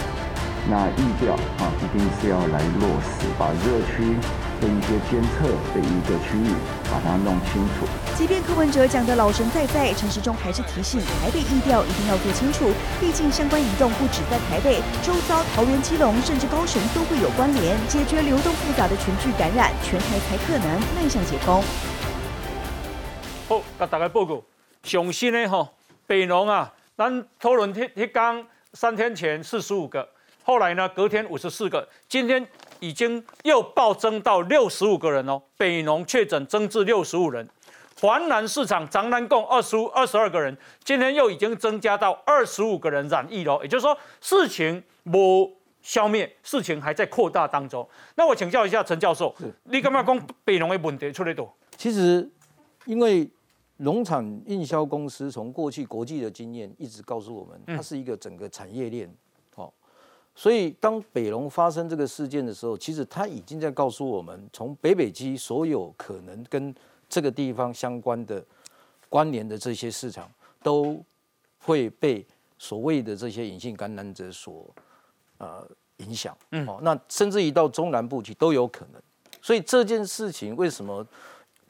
[0.69, 4.17] 那意调啊，一定是要来落实，把热区
[4.59, 6.53] 跟一些监测的一个区域
[6.91, 7.87] 把它弄清楚。
[8.17, 21.63] 即便柯文哲讲的老神在在，陈时中还是提醒台北意调一定要做清楚，毕竟相关移动不止在台北，周遭桃园、基隆甚至高雄都会有关联，解决流动复杂的群聚感染，全台才可能迈向解封。
[23.47, 24.43] 好，甲大家报告，
[24.83, 25.69] 上新的吼，
[26.09, 26.73] 北农啊。
[26.97, 28.43] 咱讨论天一刚
[28.73, 30.05] 三天前四十五个，
[30.43, 32.45] 后来呢隔天五十四个，今天
[32.79, 35.39] 已经又暴增到六十五个人哦。
[35.55, 37.47] 北农确诊增至六十五人，
[38.01, 43.61] 环南市场长南共二十五二十二个人，今天又已经增加到二十五个人染疫了。
[43.61, 47.87] 也就是说事情无消灭，事情还在扩大当中。
[48.15, 51.55] 那我请教一下陈教授，你干嘛讲北农的问题出来多？
[51.77, 52.29] 其实，
[52.83, 53.29] 因为
[53.81, 59.09] 农产运销公司从过去国际的经验一直告诉我们，它是一个整个产业链，
[59.55, 59.71] 哦，
[60.35, 66.75] 所以当北龙发生这个事件的时候，其实它已经在告诉我们，从北北基所有可能跟
[67.07, 68.43] 这个地方相关的
[69.07, 70.29] 关联的这些市场，
[70.61, 71.01] 都
[71.59, 72.25] 会被
[72.57, 74.69] 所谓的这些隐性感染者所
[75.37, 75.65] 呃
[75.97, 79.01] 影响，嗯，哦，那甚至于到中南部去都有可能。
[79.41, 81.05] 所以这件事情为什么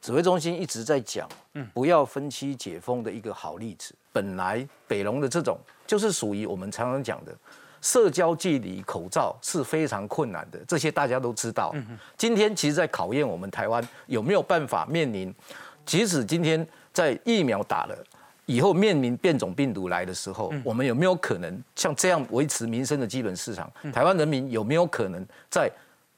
[0.00, 3.94] 指挥中心一直在讲，嗯，不要分期解封的一个好例子。
[4.12, 7.32] 本来北龙的这种就是属于我们常常讲的
[7.80, 11.74] 社交距离、口罩是非常困难的，这些大家都知道。
[12.16, 15.32] 今天其实在考验我们台湾有没有办法面临，
[15.86, 17.96] 即使今天在疫苗打了
[18.46, 23.70] 以后，面临变种病毒来的时候，我们有没有可能像这样维持民生的基本市场？
[23.92, 25.70] 台湾人民有没有可能在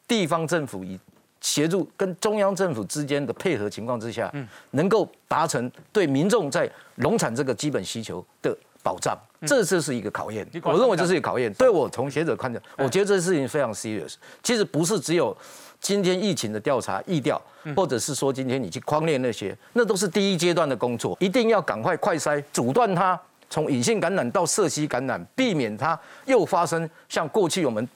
[0.08, 0.98] 地方政府以
[1.42, 4.32] 协助跟中央政府之间的配合情况之下，
[4.70, 10.46] 能够达成对民众在农产这个基本需求的保障，这就是一个考验。
[10.62, 11.52] 我认为这是一个考验。
[11.54, 14.14] 对我从学者看的，我觉得这事情非常 serious。
[14.42, 15.36] 其实不是只有
[15.80, 17.42] 今天疫情的调查、疫调，
[17.74, 27.88] 或者是说今天你去框列那些，那都是第一阶段的工作，一定要赶快快筛，阻断它从隐性感染到社区感染，避免它又发生像过去我们。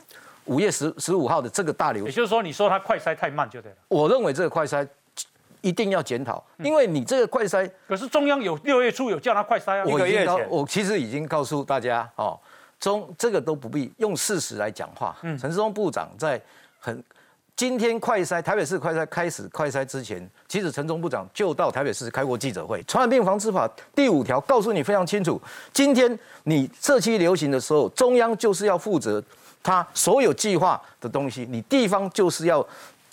[0.47, 3.77] 五月十十五号的这个大流，也就是说，你说它快筛太慢就对了。
[3.89, 4.87] 我认为这个快筛
[5.61, 9.85] 一定要检讨，因为你这个快筛，可是中央有六月初有叫他快筛啊。
[9.85, 12.39] 我已经我其实已经告诉大家哦，
[12.79, 15.17] 中这个都不必用事实来讲话。
[15.23, 16.41] 陈世忠部长在
[16.79, 17.03] 很
[17.57, 22.81] 今天快筛台北市快筛开始快筛之前，其实陈忠部长就到台北市开过记者会。
[22.85, 25.41] 传染病防治法第五条告诉你非常清楚，
[25.73, 29.21] 今天你社区流行的时候，中央就是要负责。
[29.67, 32.65] 他所有计划的东西，你地方就是要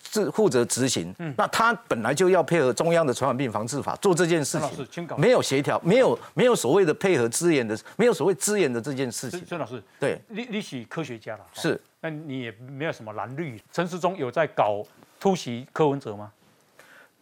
[0.04, 1.12] 自负责执行。
[1.18, 9.44] 嗯，那他本来就要配合中央的传染病防治法做这件事情，没有协调，没有没有所谓的配合资源的，没有所谓资源的这件事情。
[9.48, 13.60] 孙老师，对，你你是科学家了，是，那你也没有什么蓝绿。
[13.72, 14.84] 陈时中有在搞
[15.20, 16.32] 突袭柯文哲吗？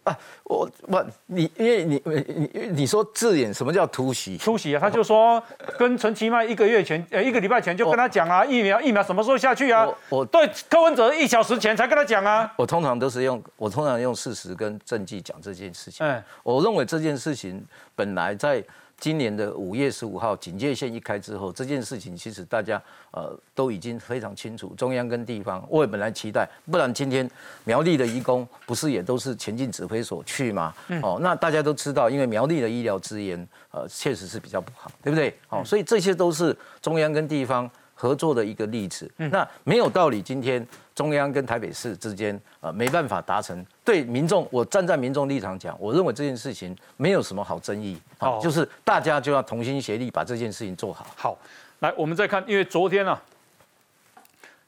[0.04, 4.38] 啊，我我你因为你你你说字眼什么叫突袭？
[4.38, 5.42] 突袭啊，他就说
[5.78, 9.88] 跟陈其迈一个月前呃一个礼拜前就跟他讲啊，疫苗疫苗什么时候下去啊？
[10.10, 12.52] 我对柯文哲一小时前才跟他讲啊。
[12.58, 16.06] 我通常都是用我通常用事实跟证据讲这件事情。
[16.06, 17.64] 嗯，我认为这件事情
[17.96, 18.64] 本来在。
[19.02, 25.66] 今年的五月十五号警戒线一开之后，这件事情其实大家呃都已经非常清楚，中央跟地方。
[25.68, 27.28] 我也本来期待，不然今天
[27.64, 30.72] 苗栗的义工不是也都是前进指挥所去吗？
[31.02, 33.36] 哦，那大家都知道，因为苗栗的医疗资源
[33.72, 35.36] 呃确实是比较不好，对不对？
[35.50, 37.68] 哦，所以这些都是中央跟地方。
[38.02, 40.24] 合作的一个例子，那没有道理。
[40.24, 43.64] 今天中央跟台北市之间，呃，没办法达成。
[43.86, 47.96] 对民众，我站在民众立场讲，我认为这件事情没有什么好争议。
[48.18, 51.06] 好，就是大家就要同心协力把这件事情做好。
[51.16, 51.38] 好，
[51.82, 53.22] 来，我们再看，因为昨天啊，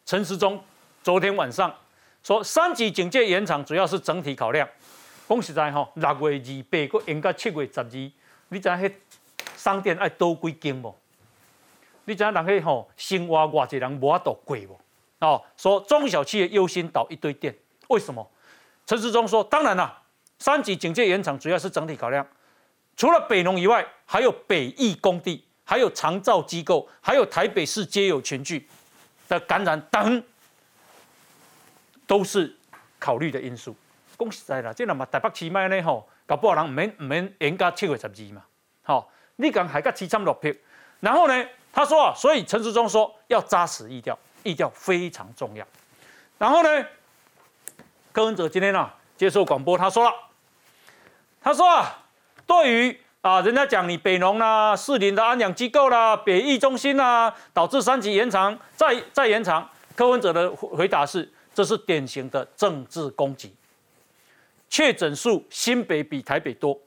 [0.06, 0.64] 陈时中
[1.02, 1.74] 昨天晚上
[2.24, 4.70] 说，三级警戒延长主要是整体考量。
[5.28, 8.12] 讲实在哈，六月二八个延到七月十二，
[8.50, 8.94] 你知迄
[9.58, 10.96] 商店爱多几间不？
[12.06, 14.80] 你知影人去吼生活偌济人无法度过无？
[15.20, 17.56] 哦，说中小企业优先倒一堆店，
[17.88, 18.30] 为什么？
[18.86, 20.02] 陈世忠说，当然啦，
[20.38, 22.28] 三级警戒延长主要是整体考量，
[22.98, 28.68] 除了北农以外，还有北艺工地，还有长照机构，还有台北市皆有群聚
[29.30, 30.22] 的感染等，
[32.06, 32.54] 都是
[33.00, 33.74] 考虑的因素。
[34.20, 38.44] 讲实在啦，这那嘛台北市卖呢吼，搞不好人唔免唔免延到七月十二嘛，
[38.82, 40.52] 好，你讲还个七千六票，
[41.00, 41.46] 然后呢？
[41.76, 45.66] 他说啊，所以陈时中说要扎实意调，意调非常重要。
[46.38, 46.86] 然后呢，
[48.12, 50.14] 柯文哲今天呢接受广播，他说了，
[51.42, 52.06] 他说啊，
[52.46, 63.52] 对于啊人家讲你北农啦、士林的安养机构啦、北艺中心啦，导致三级延长再再延长，柯文哲的回答是，这是典型的政治攻击。
[64.70, 66.80] 确诊数新北比台北多，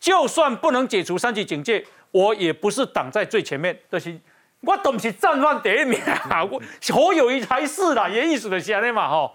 [0.00, 1.86] 就算不能解除三级警戒。
[2.14, 4.16] 我也不是挡在最前面，这些
[4.60, 6.00] 我都不是战犯第一名
[6.30, 6.44] 啊！
[6.48, 9.32] 我侯友谊才是啦，也意思的下来嘛，哈，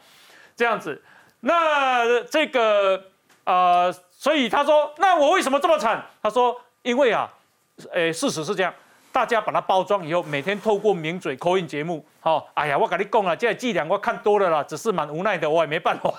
[0.55, 1.03] 这样子。
[1.41, 3.03] 那这个
[3.43, 6.01] 呃，所以他说，那我为什么这么惨？
[6.23, 7.29] 他说，因为啊，
[7.91, 8.73] 诶，事实是这样，
[9.11, 16.13] 大家把它包装以后，每天透过名嘴口音节目，好，哎呀，我跟你讲了，这伎俩我看多了啦，只是蛮无奈的，我也没办法。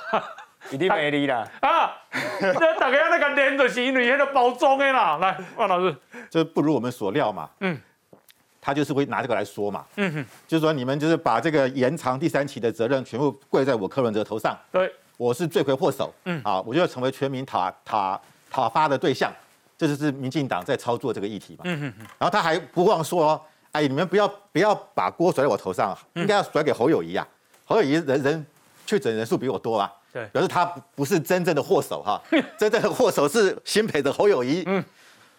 [0.70, 1.49] 一定没你啦！
[1.61, 1.92] 啊，
[2.38, 5.16] 这大家那个脸就是因为那个包装的啦。
[5.16, 5.96] 来，万老师，
[6.29, 7.49] 这不如我们所料嘛。
[7.61, 7.81] 嗯，
[8.61, 16.40] 他就是会拿这个来说嘛，嗯哼，就是说你们就是把这个延长第三期的责任全部跪在我柯文哲头上，对，我是罪魁祸首，嗯。
[16.44, 18.20] 啊，我就要成为全民讨讨
[18.51, 19.33] 讨伐的对象，
[19.79, 21.62] 这就是民进党在操作这个议题嘛。
[21.64, 23.40] 嗯哼哼，然后他还不忘说哦，
[23.73, 27.27] 哎，你们不要不要把锅甩在我头上，应该要甩给侯友谊啊，
[27.64, 28.46] 侯友谊人人
[28.85, 32.20] 确诊人数比我多啊，对表示他不不是真正的祸首哈，
[32.59, 34.62] 真正的祸首是新北的侯友谊。
[34.66, 34.85] 嗯，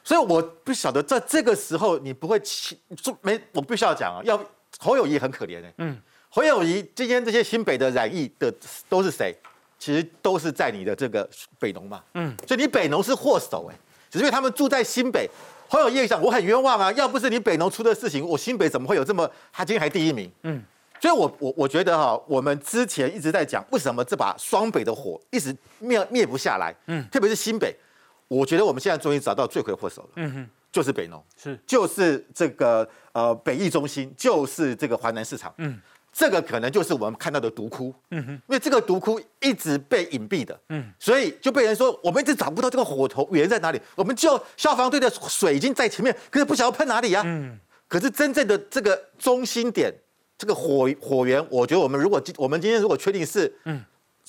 [0.03, 4.41] 所以我不晓得在这个时候你不会气，就没我必须要讲啊，要
[4.79, 5.97] 侯友谊很可怜哎，嗯，
[6.29, 8.53] 侯友谊今天这些新北的染疫的
[8.87, 9.35] 都是谁？
[9.77, 13.75] 其实都是在你的这个北农嘛，嗯，所以你北农是祸首哎，
[14.09, 15.29] 只是因为他们住在新北。
[15.67, 16.91] 侯友谊想，我很冤枉啊！
[16.91, 19.25] 要不是你北农出的事情，我新北怎么会有这么？
[19.53, 20.29] 他今天还第一名。
[20.43, 20.61] 嗯，
[21.01, 26.73] 所以我我我觉得哈，我们之前一直在讲，为什么这把双北的火一直灭灭不下来？
[26.85, 27.75] 嗯，特别是新北，
[28.27, 30.09] 我觉得我们现在终于找到罪魁祸首了。
[30.17, 35.51] 嗯哼，就是北农，是就是这个呃北艺中心，就是这个华南市场。
[35.57, 35.81] 嗯，
[36.13, 37.91] 这个可能就是我们看到的毒窟。
[38.11, 43.81] 嗯哼，因为这个毒窟一直被隐蔽的，嗯，所以就被人说我们一直找不到这个火头源在哪里。
[43.95, 49.91] 我们就消防队的水已经在前面，可是不晓得喷哪里呀、嗯，可是真正的这个中心点，
[50.41, 53.79] 这个火火源，我觉得我们如果今我们今天如果确定是嗯。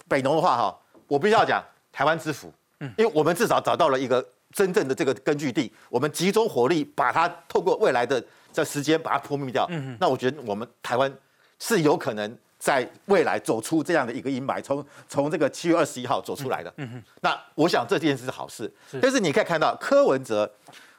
[0.09, 2.92] 北农的话哈，我必须要讲台湾之福，嗯。
[2.98, 8.22] 因为我们至少找到了一个真正的这个根据地，我们集中火力把它透过未来的
[8.53, 9.66] 这时间把它扑灭掉。
[9.70, 11.11] 嗯那我觉得我们台湾
[11.59, 16.70] 是有可能在未来走出这样的一个阴霾，从从这个七月二十一号走出来的。
[16.77, 18.70] 嗯哼，那我想这件事是好事。
[18.90, 20.51] 是，但是你可以看到柯文哲，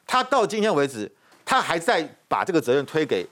[0.04, 1.08] 他到今天为止，
[1.44, 3.24] 他还在把这个责任推给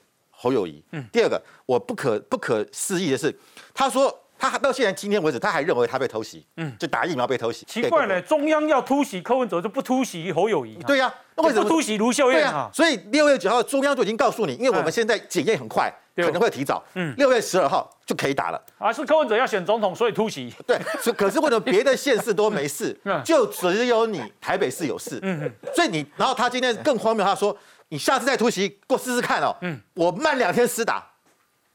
[0.43, 0.83] 侯友谊。
[0.91, 3.33] 嗯第二个，我不可不可思议的是，
[3.73, 7.65] 他说他到现在今天为止，他还认为他被偷袭，嗯就打疫苗被偷袭。
[7.69, 10.85] 奇怪了，中央要突袭柯文哲，就不突袭侯友谊啊。
[10.85, 12.69] 对呀、那为什么不突袭卢秀燕啊？
[12.75, 18.61] 所以六月九号中央就已经告诉你，因为我们现在检验很快，对可能会提早，嗯六月十二号就可以打了。
[18.79, 20.53] 啊，是柯文哲要选总统，所以突袭。
[20.67, 25.21] 对，所可是为什么别的县市都没事 嗯，就只有你台北市有事？
[25.23, 27.57] 嗯所以你，然后他今天更荒谬，他说
[27.93, 29.55] 你下次再突袭，给我试试看哦。
[29.61, 31.07] 嗯我慢两天施打，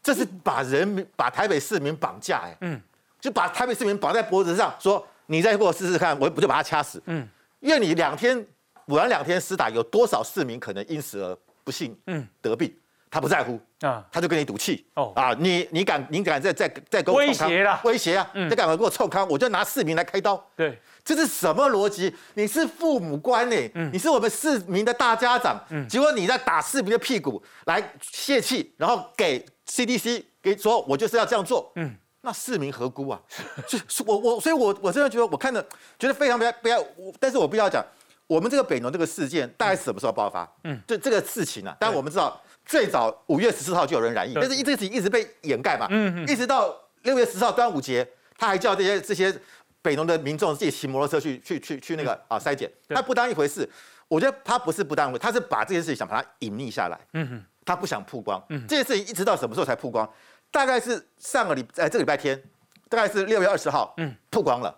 [0.01, 2.81] 这是把人民把台北市民绑架哎，嗯
[3.21, 6.99] 就把台北市民绑在脖子上，说你再给我试试看，我不就把他掐死？
[7.05, 8.43] 嗯因为你两天
[8.87, 12.75] 晚两天施打，有多少市民可能因此而不幸嗯得病？
[13.11, 14.85] 他不在乎，啊，他就跟你赌气。
[14.95, 18.27] 哦啊，你你敢你敢再再再跟我威胁啦威胁啊！
[18.33, 20.43] 嗯再敢给我臭康，我就拿市民来开刀。
[20.55, 20.77] 对，
[21.15, 22.13] 这是什么逻辑？
[22.33, 31.71] 你是父母官呢、嗯你是我们市民的大家长，嗯结果你在打市民的屁股来泄气，然后给 CDC 给说，我就是要这样做。
[31.75, 33.21] 嗯那市民何辜啊？
[33.65, 35.65] 就是我我，所以我我真的觉得我看的
[35.97, 37.81] 觉得非常不要不要，我但是我必须要讲，
[38.25, 40.43] 我们这个北农这个事件大概什么时候爆发？
[40.65, 45.87] 嗯嗯，这这个事情啊，当然我们知道最早五月十四号就有人染疫，但是这个事情一直被掩盖嘛，
[46.27, 48.05] 一直到六月十号端午节，
[48.37, 49.33] 他还叫这些这些
[49.81, 53.69] 北农的民众自己骑摩托车去去去去那个啊筛检，对他不当一回事。
[54.07, 58.41] 我觉得他不是不当一回事，他是把这件事情想把它隐匿下来，嗯哼，他不想曝光。
[58.49, 60.09] 嗯这件事情一直到什么时候才曝光？
[60.49, 62.41] 大概是上个礼呃这个礼拜天，
[62.89, 64.73] 大概是六月二十号，嗯嗯，曝光了。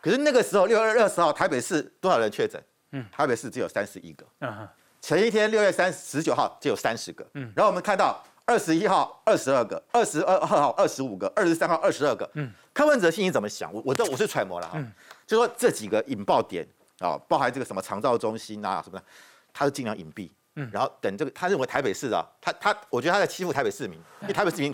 [0.00, 2.60] 可是那个时候六月二十号，台北市多少人确诊？
[2.92, 4.26] 嗯嗯，台北市只有三十一个。
[4.40, 4.68] 嗯哼，
[5.00, 12.46] 前一天六月三十九号就有三十个，嗯嗯，然后我们看到二十一号二十二个，二十二号二十五个，二十三号二十二个，嗯。
[12.46, 13.72] 嗯，柯文哲心里怎么想？
[13.72, 14.92] 我我这我是揣摩了哈，嗯。
[15.26, 16.66] 就说这几个引爆点
[16.98, 19.04] 啊，包含这个什么长照中心啊什么的，
[19.52, 24.72] 他是尽量隐蔽，嗯嗯，然后等这个他认为台北市啊，他他我觉得他在欺负台北市民，因为台北市民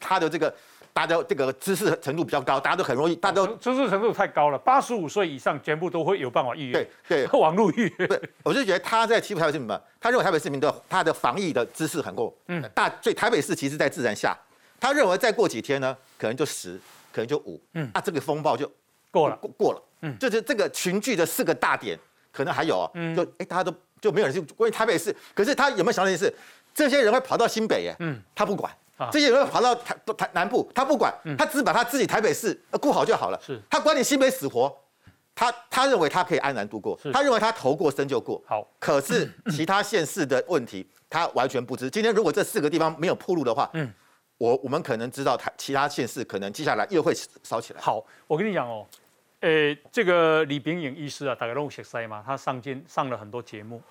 [0.00, 0.54] 他的这个
[0.92, 12.60] 大家这个知识程度比较高，大家都很容易，大家都知识程度太高了，八十五岁以上全部都会有办法预约，对对， 网络预约，对，我就觉得他在欺负台北市民嘛，他认为台北市民的他的防疫的知识很够，嗯。
[12.62, 14.36] 嗯，大所以台北市其实在自然下，
[14.78, 16.78] 他认为再过几天呢，可能就十，
[17.12, 17.84] 可能就五，嗯。
[17.84, 18.70] 嗯，啊，这个风暴就
[19.10, 20.12] 过了，过过了，嗯。
[20.12, 21.98] 嗯，就是这个群聚的四个大点，
[22.32, 23.14] 可能还有啊，嗯。
[23.14, 26.34] 就哎大家都就没有人去关于台北市，可是他有没有想到一件事？
[26.72, 28.14] 这些人会跑到新北耶，嗯。
[28.14, 28.72] 嗯，他不管。
[28.72, 28.76] 啊。
[29.12, 33.40] 这些人会跑到台台南部，他不管，他只把他自己台北市呃顾好就好了。
[33.40, 34.74] 是他管你新北死活，
[35.34, 38.42] 他他认为他可以安然度过，他认为他头过身就过。
[38.46, 41.88] 好，可是 其他县市的问题，他完全不知。
[41.88, 43.94] 今天如果这四个地方没有铺路的话，嗯嗯，
[44.38, 47.80] 我我们可能知道台其他县市可能接下来又会烧起来。
[47.80, 48.86] 好，我跟你讲哦，
[49.40, 53.82] 呃，这个李炳颖医师啊，大概都有熟悉嘛，他上进上了很多节目，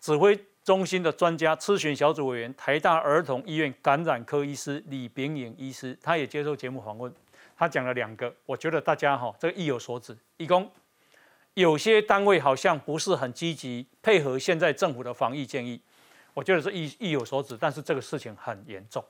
[0.00, 7.12] 指挥中心的专家、咨询小组委员、台大儿童医院感染科医师李炳颖医师，他也接受节目访问，
[7.54, 10.70] 他讲了两个，我觉得大家哈、这个意有所指，一共
[11.52, 15.78] 有些单位好像不是很积极配合现在政府的防疫建议。
[16.32, 19.04] 我觉得是意意有所指，但是这个事情很严重。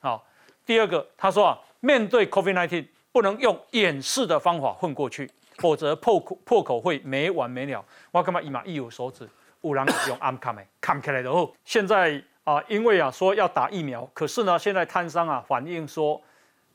[0.00, 0.24] 好，
[0.66, 7.84] 第二个，他说啊，面对 COVID-19 不能用掩饰的方法混过去，否则破口破口会没完没了。
[8.12, 9.28] 我干嘛以马意有所指，
[9.68, 16.20] 五郎用安卡美看起来的后，现在啊，因为啊说要打疫苗，可是呢，现在摊商啊反映说，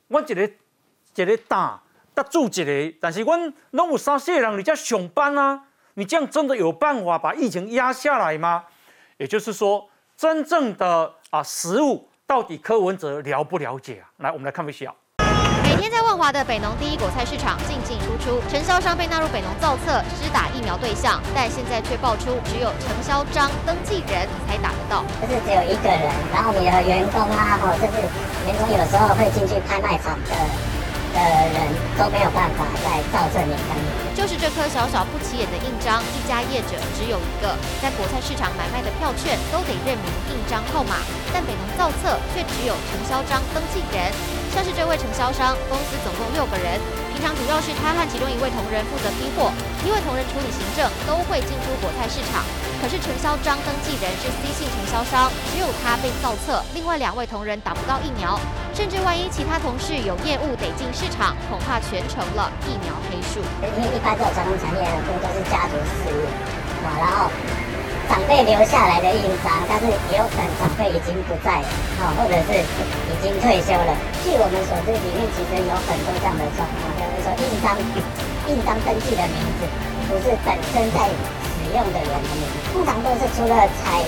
[0.08, 0.50] 我一个
[1.16, 1.82] 一个打，
[2.14, 3.36] 得住一个，但是我
[3.72, 5.64] 拢有三四个人你在上班啊，
[5.96, 8.66] 你这样真的有办法把疫情压下来吗？
[9.18, 12.08] 也就是说，真正的啊食物。
[12.26, 14.10] 到底柯文哲了不了解啊？
[14.18, 14.92] 来，我们来看一下。
[15.62, 28.00] 每天在万华的北农第一果菜市场进进出出，承销商被纳入北农造册施打疫苗对象，但现在却爆出只有承销章登记人才打得到，就是只有一个人，然后你的员工啊，或就是
[28.48, 30.32] 员工有时候会进去拍卖场的
[31.14, 31.60] 的人
[32.00, 33.86] 都没有办法在造册名单里。
[34.16, 37.52] 就是这颗小小不起眼的印章，一家业者只有一个，
[37.82, 40.96] 在国菜市场买卖的票券都得认明印章号码，
[41.34, 44.14] 但北农造册却只有承销章登记人。
[44.54, 46.78] 像是这位承销商，公司总共六个人，
[47.10, 49.50] 平常主要是他和其中一位同仁负责批货，
[49.82, 52.46] 一位同仁处理行政，都会进出国泰市场。
[52.78, 58.40] 可是承销章登记人是 C 姓承销商，只有他被造册，另外两位同仁打不到疫苗，
[58.76, 63.42] 甚至万一其他同事有业务得进市场，恐怕全成了疫苗黑数。
[63.66, 66.30] 因为一般这种传统产业很多都是家族事业，
[67.02, 67.73] 然后。
[68.10, 71.68] 长辈留下来的印章，但是也有可能长辈已经不在了，
[72.02, 73.92] 啊，或者是已经退休了。
[74.24, 77.76] 据我们所知，里面其实有很多这样的状况，就是说印章、
[78.48, 79.68] 印章登记的名字
[80.08, 84.04] 不是本身在使用的人的名字，通常都是除了采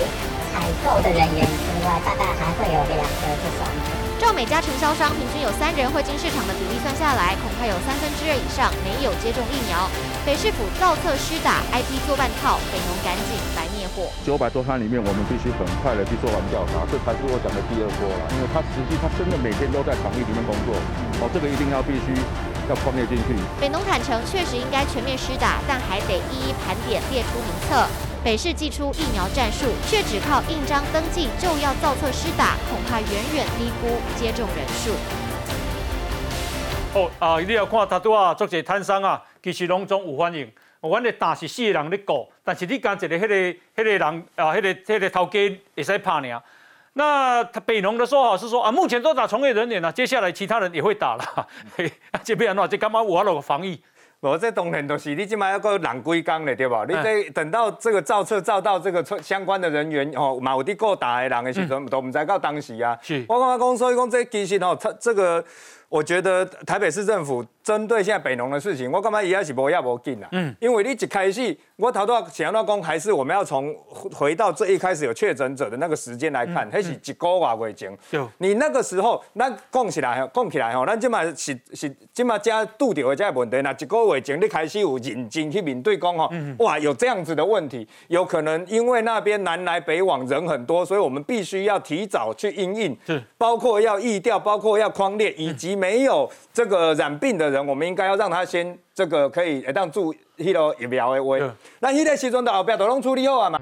[0.52, 4.05] 采购的人员之外，大概还会有两个这种。
[4.18, 9.84] 照每家承销商平均有三人会进市场的比例算下来，恐怕有三分之二以上没有接种疫苗。
[10.24, 14.08] 北市府造册施打 IP 做半套，北农赶紧来灭火。
[14.24, 18.24] 九百多摊里面，我们必须很快的去做完调查，这才是我讲的第二波了。
[18.32, 20.72] 因为他实际他真的每天都在防疫里面工作，
[21.20, 22.16] 哦，这个一定要必须
[22.68, 23.36] 要框列进去。
[23.60, 27.84] 北农坦诚，确实应该全面施打，但还得一一盘点列出名册。
[28.26, 34.90] 北市祭出疫苗战术，却只靠印章登记就要造册施打，恐怕远远低估接种人数。
[36.92, 40.50] 哦啊，你要看他拄啊，做些摊商啊，其实拢总有反应。
[40.80, 44.02] 阮的打是四个人咧顾，但是你讲一个迄个迄个人
[44.34, 46.42] 啊，迄个迄个头家会使拍呢。
[46.94, 51.48] 那他北农的说法是说啊，目前都打从业人员了，接下来其他人也会打了。
[52.24, 53.80] 这边喏，这干嘛我了防疫？
[54.30, 56.84] 我这当然都是你起码要个人归工的对吧？
[56.88, 62.98] 你这等到这个造册造到这个相关的人员哦，嘛有啲够大的人的时阵，都唔知到当时啊。
[63.02, 65.44] 是，我刚刚讲所以讲这其实哦，他这个。
[65.88, 70.26] 我觉得台北市政府针对现在北农的事情，我干嘛一开始不要无紧啦？
[70.32, 73.74] 嗯，因为你一开始我头到想到讲，还是我们要从
[74.14, 77.28] 回到这一开始有确诊者的那个时间来看，还是一个
[77.60, 77.96] 月前。
[78.10, 95.76] 就你那个时候，那讲起来，讲起来吼，咱今嘛是是今嘛加拄到的这个问题，那一个月前你开始有认真去面对讲吼，哇，有这样子的问题，有可能因为那边南来北往人很多，所以我们必须要提早去应应，是包括要疫调，包括要框列，以及。
[95.76, 101.38] 没有这个染病的人，我们应该要让他先这个可以当注迄个疫苗的位。
[101.80, 103.60] 那迄个时阵的后边都拢处理好啊嘛。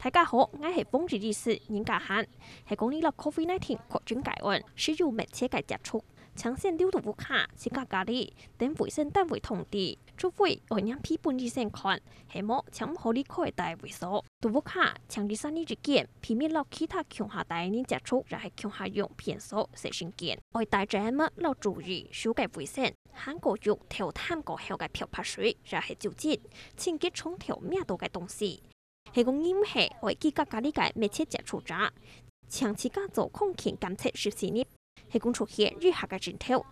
[0.00, 2.24] 大家好，我是风之律师严家涵，
[2.68, 6.00] 系讲你了 COVID-19 确诊个案，需要密切嘅接触。
[6.36, 11.96] 抢先丢毒卡，先加咖喱，等卫生单位通知，除非有人批本医生看，
[12.32, 14.24] 系冇抢好离开大卫所。
[14.40, 20.36] 毒卡抢第三日之间，避免落其他强下大人接触，然后强下用片所食先见。
[20.54, 26.40] 爱大家么要注意，修改卫生，韩国用调探过后嘅漂白水，然后酒精，
[26.76, 28.60] 清洁冲调咩多嘅东西。
[29.14, 31.74] 系讲饮系为记加咖喱嘅密切接触者，
[32.48, 34.66] 长期加做空气监测十四日。
[35.12, 36.66] 系讲出现日下嘅镜头，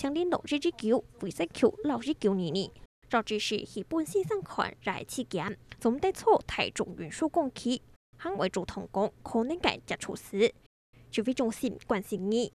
[0.00, 2.70] 强烈六日之九，灰色球六日九年年，
[3.10, 7.82] 导致是日本先生款来期间，总得错台中运输工期，
[8.16, 10.54] 行为做同工可能该接触时，
[11.10, 12.50] 除非中心关心你。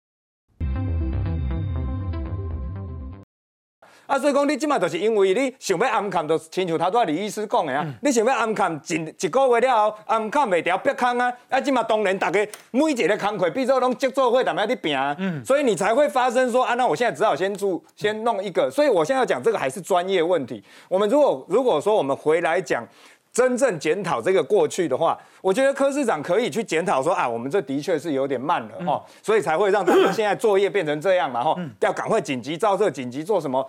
[4.05, 8.93] 啊，所以讲你即马就是因为你想要暗砍，就亲像头拄李医师讲的啊，你想要暗砍一
[9.25, 20.63] 一个月了后，暗砍袂掉，逼空啊，啊，即马当然大家每一个工课，比如说拢接做会，淡薄仔拼啊，所以你才会发生说啊，那我现在只好先做，先弄一个，所以我现在要讲这个还是专业问题。
[20.87, 22.87] 我们如果如果说我们回来讲
[23.33, 33.67] 真正检讨这个过去的话，我觉得柯市长可以去检讨说啊，我们这的确是有点慢了哦，所以才会让他们 现在作业变成这样嘛，吼，要赶快紧急造册，紧急做什么？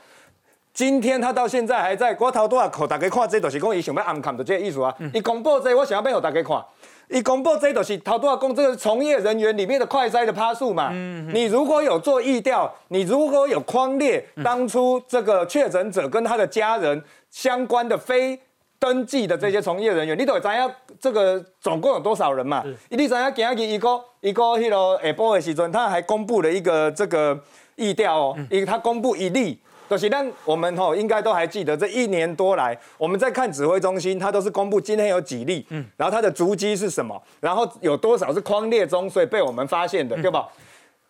[0.76, 4.94] 今天他到现在还在，我头拄啊，给大家看，这就是讲伊想要暗砍的这个意思啊。
[5.14, 6.62] 伊公布这，我想要俾大家看。
[7.08, 10.90] 伊公布这，就是头拄啊讲这个从业人员里面的快筛的趴数嘛。
[11.32, 18.38] 你如果有做疫调，你如果有框列当初这个确诊者跟他的家人相关的非
[18.78, 20.70] 登记的这些从业人员，你都会知影
[21.00, 22.62] 这个总共有多少人嘛？
[22.90, 27.40] 你知影今日一个一个迄个下晡的时阵，他还公布了一个这个
[27.76, 29.58] 疫调哦，一他公布一例。
[29.88, 40.48] 就是但我们吼应该都还记得，这一年多来，我们在看指挥中心，它都是公布今天有几例，嗯，然后它的足迹是什么，然后有多少是框列中，所以被我们发现的，对吧？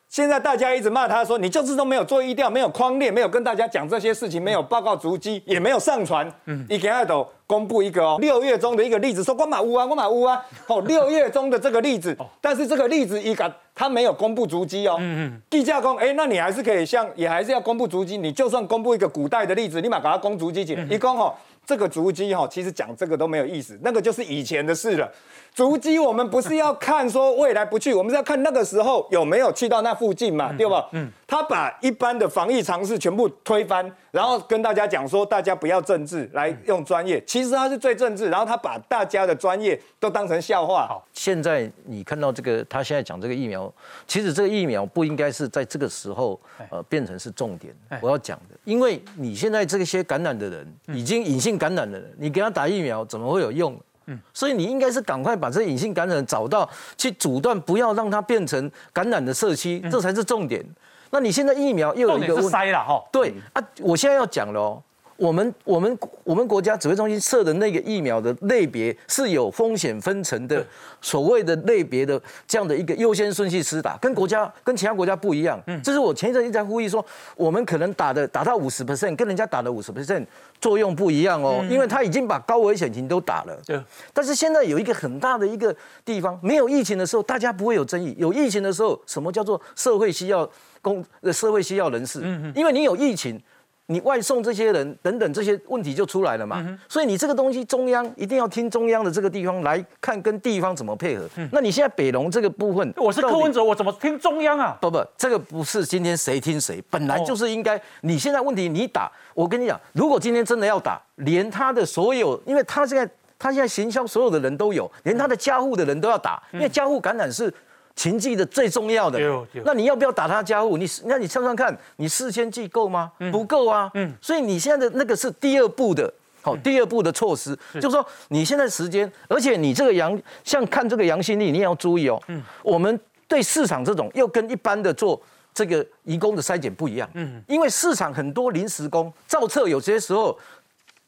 [0.09, 13.52] 现在大家一直骂他说，你就是都没有做疫调，没有框列，没有跟大家讲这些事情，没有报告足迹，也没有上传，嗯，一给二斗公布一个哦，六月中的一个例子，说光马屋啊，光马屋啊， 哦，六月中的这个例子，但是这个例子一个。
[13.78, 18.16] 他没有公布足迹哦，嗯嗯，地价公，哎，那你还是可以像，也还是要公布足迹。
[18.16, 20.82] 你就算公布一个古代的例子，立马给他公足迹起来。
[20.84, 21.34] 一公哦，
[21.66, 25.12] 这个足迹哈，其实讲这个都没有意思，那个就是以前的事了。
[25.57, 30.86] 足迹我们不是要看说未来不去，我们是要看那个时候有没有去到那附近嘛，对吧？
[30.92, 37.18] 嗯，他把一般的防疫常识全部推翻，然后跟大家讲说，大家不要政治，来用专业。
[37.24, 40.86] 其实他是最政治，然后他把大家的专业都当成笑话。
[40.86, 43.72] 好，现在你看到这个，他现在讲这个疫苗，
[44.07, 46.38] 其实这个疫苗不应该是在这个时候
[46.68, 47.74] 呃变成是重点。
[48.02, 53.74] 我要讲的，因为你现在这些感染的人，已经隐性感染的人，你给他打疫苗怎么会有用？
[54.07, 60.64] 嗯，所以你应该是赶快把这隐性感染找到，去阻断，不要让它变成感染的社区，这才是重点。
[61.11, 63.02] 那你现在疫苗又有一个筛了哈？
[63.12, 64.82] 对啊，我现在要讲了哦。
[65.16, 70.64] 我们我们我们国家指挥中心设的那个疫苗的类别是有风险分层的，
[71.00, 75.60] 所谓的类别的这样的一个优先顺序施打，跟国家跟其他国家不一样。
[75.66, 77.04] 嗯，这是我前一阵一直在呼吁说，
[77.36, 80.24] 我们可能打的打到五十 percent，跟人家打的五十 percent
[80.60, 83.58] 作用不一样哦，因为他已经把高危险型都打了。
[83.64, 83.82] 对。
[84.12, 90.48] 但是现在有一个很大的一个地方，没有疫情的时候大家不会有争议，有疫情的时候，什么叫做社会需要
[90.82, 91.02] 公
[91.32, 92.20] 社会需要人士？
[92.22, 92.52] 嗯嗯。
[92.54, 93.40] 因为你有疫情。
[93.89, 101.28] 你外送这些人等等这些问题就出来了嘛，所以你这个东西中央一定要听中央的这个地方来看跟地方怎么配合。
[101.53, 104.76] 那你现在北农这个部分，我是柯文哲，我怎么听中央啊？
[104.80, 107.80] 不不，这个不是今天谁听谁，本来就是应该。
[108.01, 113.09] 你现在问题你打，我跟你讲，如果今天真的要打，连他的所有，因为他现在
[113.39, 117.53] 他现在行销所有的人都有，连他的家户的人都要打，因为家户感染是。
[117.97, 119.18] 情剂的最重要的，
[119.64, 120.76] 那你要不要打他家户？
[120.76, 123.11] 你那你算算看，你四千剂够吗？
[123.32, 123.90] 不够啊。
[123.94, 132.22] 嗯，所以你现在的那个是第二步的，好，第二步的措施，就是说你现在时间，而且你这个阳，像看这个阳性率，你也要注意哦。
[132.28, 135.18] 嗯，我们对市场这种又跟一般的做
[135.55, 137.09] 这个移工的筛检不一样。
[137.14, 140.38] 嗯，因为市场很多临时工造册，有些时候。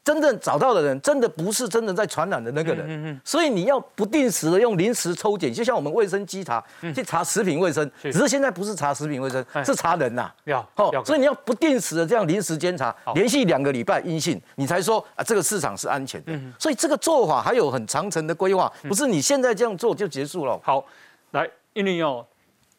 [0.03, 6.63] 真正找到的人，真的不是真的在传染的那个人，所以你要不定时的用临时抽检，就像我们卫生稽查
[6.95, 10.31] 去查食品卫生，只是现在不是查食品卫生，是查人呐。
[10.45, 10.67] 要，
[11.05, 16.31] 所以你要不定时的这样临时监察，连续两个礼拜阴性，你才说啊这个市场是安全的。
[16.57, 20.59] 所以这个做法还有很长程的规划，不是你现在这样做就结束了。
[20.63, 20.83] 好，
[21.31, 22.25] 来，因为哦，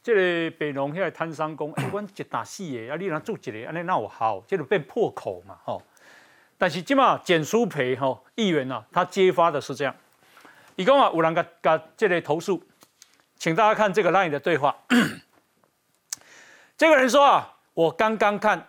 [0.03, 5.81] 这个北农现在摊商工，哎，我一打四个，啊，你让做一个，安尼那我好，这就变破口嘛，吼。
[6.61, 9.97] 但是今嘛简书培哈议员呐，他揭发的是这样，
[10.77, 12.63] 一共啊有人个个这类投诉，
[13.39, 14.77] 请大家看这个 line 的对话。
[16.77, 18.69] 这个人说啊，我刚刚看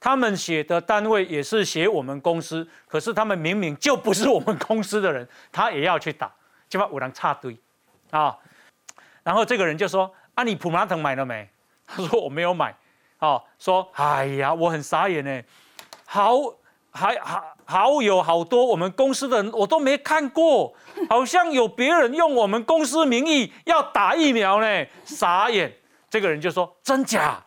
[0.00, 6.32] 他们写的单位也是写我们公司，可是他们明明就不是我们公司的人，他也要去打，
[6.70, 7.54] 今嘛有人插队
[8.12, 8.34] 啊。
[9.22, 11.46] 然后这个人就说啊，你普马腾买了没？
[11.86, 12.74] 他说我没有买。
[13.18, 15.42] 哦，说哎呀，我很傻眼呢，
[16.06, 16.34] 好。
[16.96, 20.72] 还好好有好多我们公司的人我都没看过，
[21.10, 25.72] 好像有别人用我们公司名义要打疫苗呢，傻眼。
[26.08, 27.42] 这个人就说真假？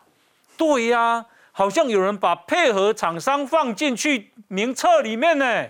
[0.56, 5.66] 对呀，好像有人把配合厂商放进去名册里面呢，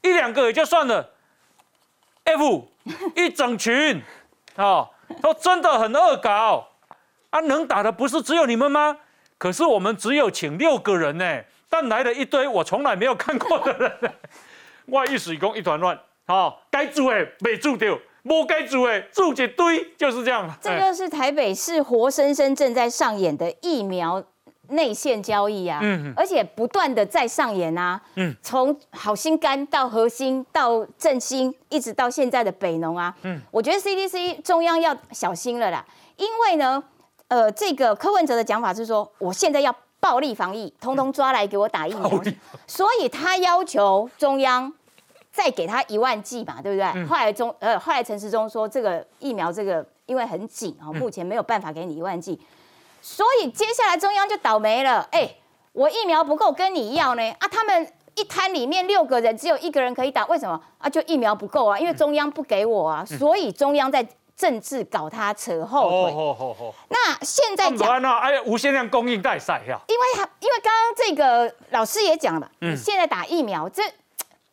[0.00, 1.10] 一两个也就算了
[2.24, 2.68] ，F
[3.16, 4.00] 一整群
[4.56, 4.88] 啊，
[5.20, 6.68] 都真的很恶搞
[7.30, 7.40] 啊！
[7.40, 8.96] 能打的不是只有你们吗？
[9.36, 11.42] 可是我们只有请六个人呢。
[11.70, 14.12] 但来了一堆我从来没有看过的人，
[14.86, 20.52] 外一水工一团乱，好，该住的没住掉，不该住的住一堆，就是这样。
[20.60, 24.20] 这个是台北市活生生正在上演的疫苗
[24.70, 36.82] 内线交易啊，嗯，而且不断的在上演啊，嗯，从好心肝到核心到振兴，一直到现在的北农啊，嗯，我觉得 CDC 中央要小心了啦，因为呢，
[37.28, 39.72] 呃，这个柯文哲的讲法是说，我现在要。
[40.00, 42.10] 暴力防疫，通通抓来给我打疫苗，
[42.66, 44.72] 所以他要求中央
[45.30, 47.06] 再给他一万剂嘛，对不对？
[47.06, 52.40] 后来中呃，后来陈时中说这个疫苗这个因为很紧啊，目前没有办法给你一万剂，
[53.00, 55.36] 所以接下来中央就倒霉了，哎，
[55.72, 57.22] 我疫苗不够跟你要呢？
[57.38, 57.86] 啊，他们
[58.16, 60.60] 一摊里面六个人只有一个人可以打，为什么？
[60.78, 60.88] 啊？
[60.88, 64.04] 就疫苗不够啊，因为中央不给我啊，所以中央在
[64.40, 66.12] 政治搞他扯后腿。
[66.12, 68.02] 哦哦哦那现在讲。
[68.02, 69.78] 哎呀，无限量供应带赛呀。
[69.86, 73.82] 因为他，因为刚刚这个老师也讲了，嗯现在打疫苗，这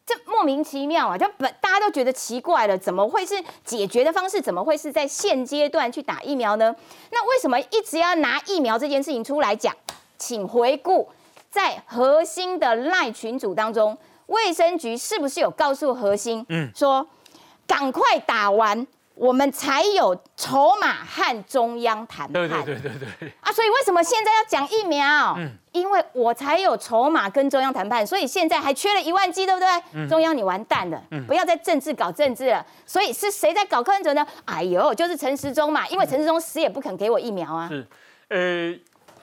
[0.05, 4.41] 这莫名其妙啊，就本大家都觉得奇怪了，怎么会是解决的方式？
[4.41, 6.75] 怎么会是在现阶段去打疫苗呢？
[7.11, 9.73] 那为什么一直要拿疫苗这件事情出来讲？
[10.17, 11.09] 请回顾
[11.49, 17.07] 在核心的赖群组当中，卫生局是不是有告诉核心，嗯说
[17.65, 18.85] 赶快打完，
[19.17, 22.33] 我们才有筹码和中央谈判。
[22.33, 23.29] 对对对对对。
[23.41, 25.35] 啊，所以为什么现在要讲疫苗？
[25.37, 29.67] 嗯因为我才有筹码跟中央谈判，所以现在还缺了一万剂，对不对？
[29.93, 32.65] 嗯中央你完蛋了，嗯不要再政治搞政治了。
[32.83, 34.25] 所以是谁在搞柯文哲呢？
[34.45, 37.69] 哎呦，就是陈时中嘛，因为陈时中死也不肯给我疫苗啊。
[37.69, 37.85] 是，
[38.29, 38.79] 呃，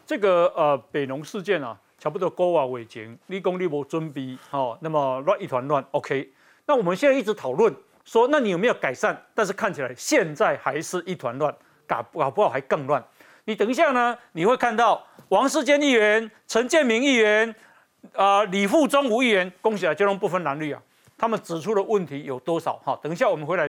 [0.07, 6.31] 这个呃北农事件啊，差不多高啊尾前，你讲你无准备，哦，那么乱一团乱，OK。
[6.67, 7.75] 那我们现在一直讨论
[8.05, 9.17] 说，那你有没有改善？
[9.35, 11.55] 但是看起来现在还是一团乱，
[11.87, 13.03] 搞搞不好还更乱。
[13.45, 17.55] 你等一下呢，你会看到王世坚议员、陈建明议员、
[18.15, 20.83] 啊、李富忠吴议员，恭喜啊，这种不分蓝绿啊，
[21.19, 22.77] 他们指出的问题有多少？
[22.85, 23.63] 哈，等一下我们回来。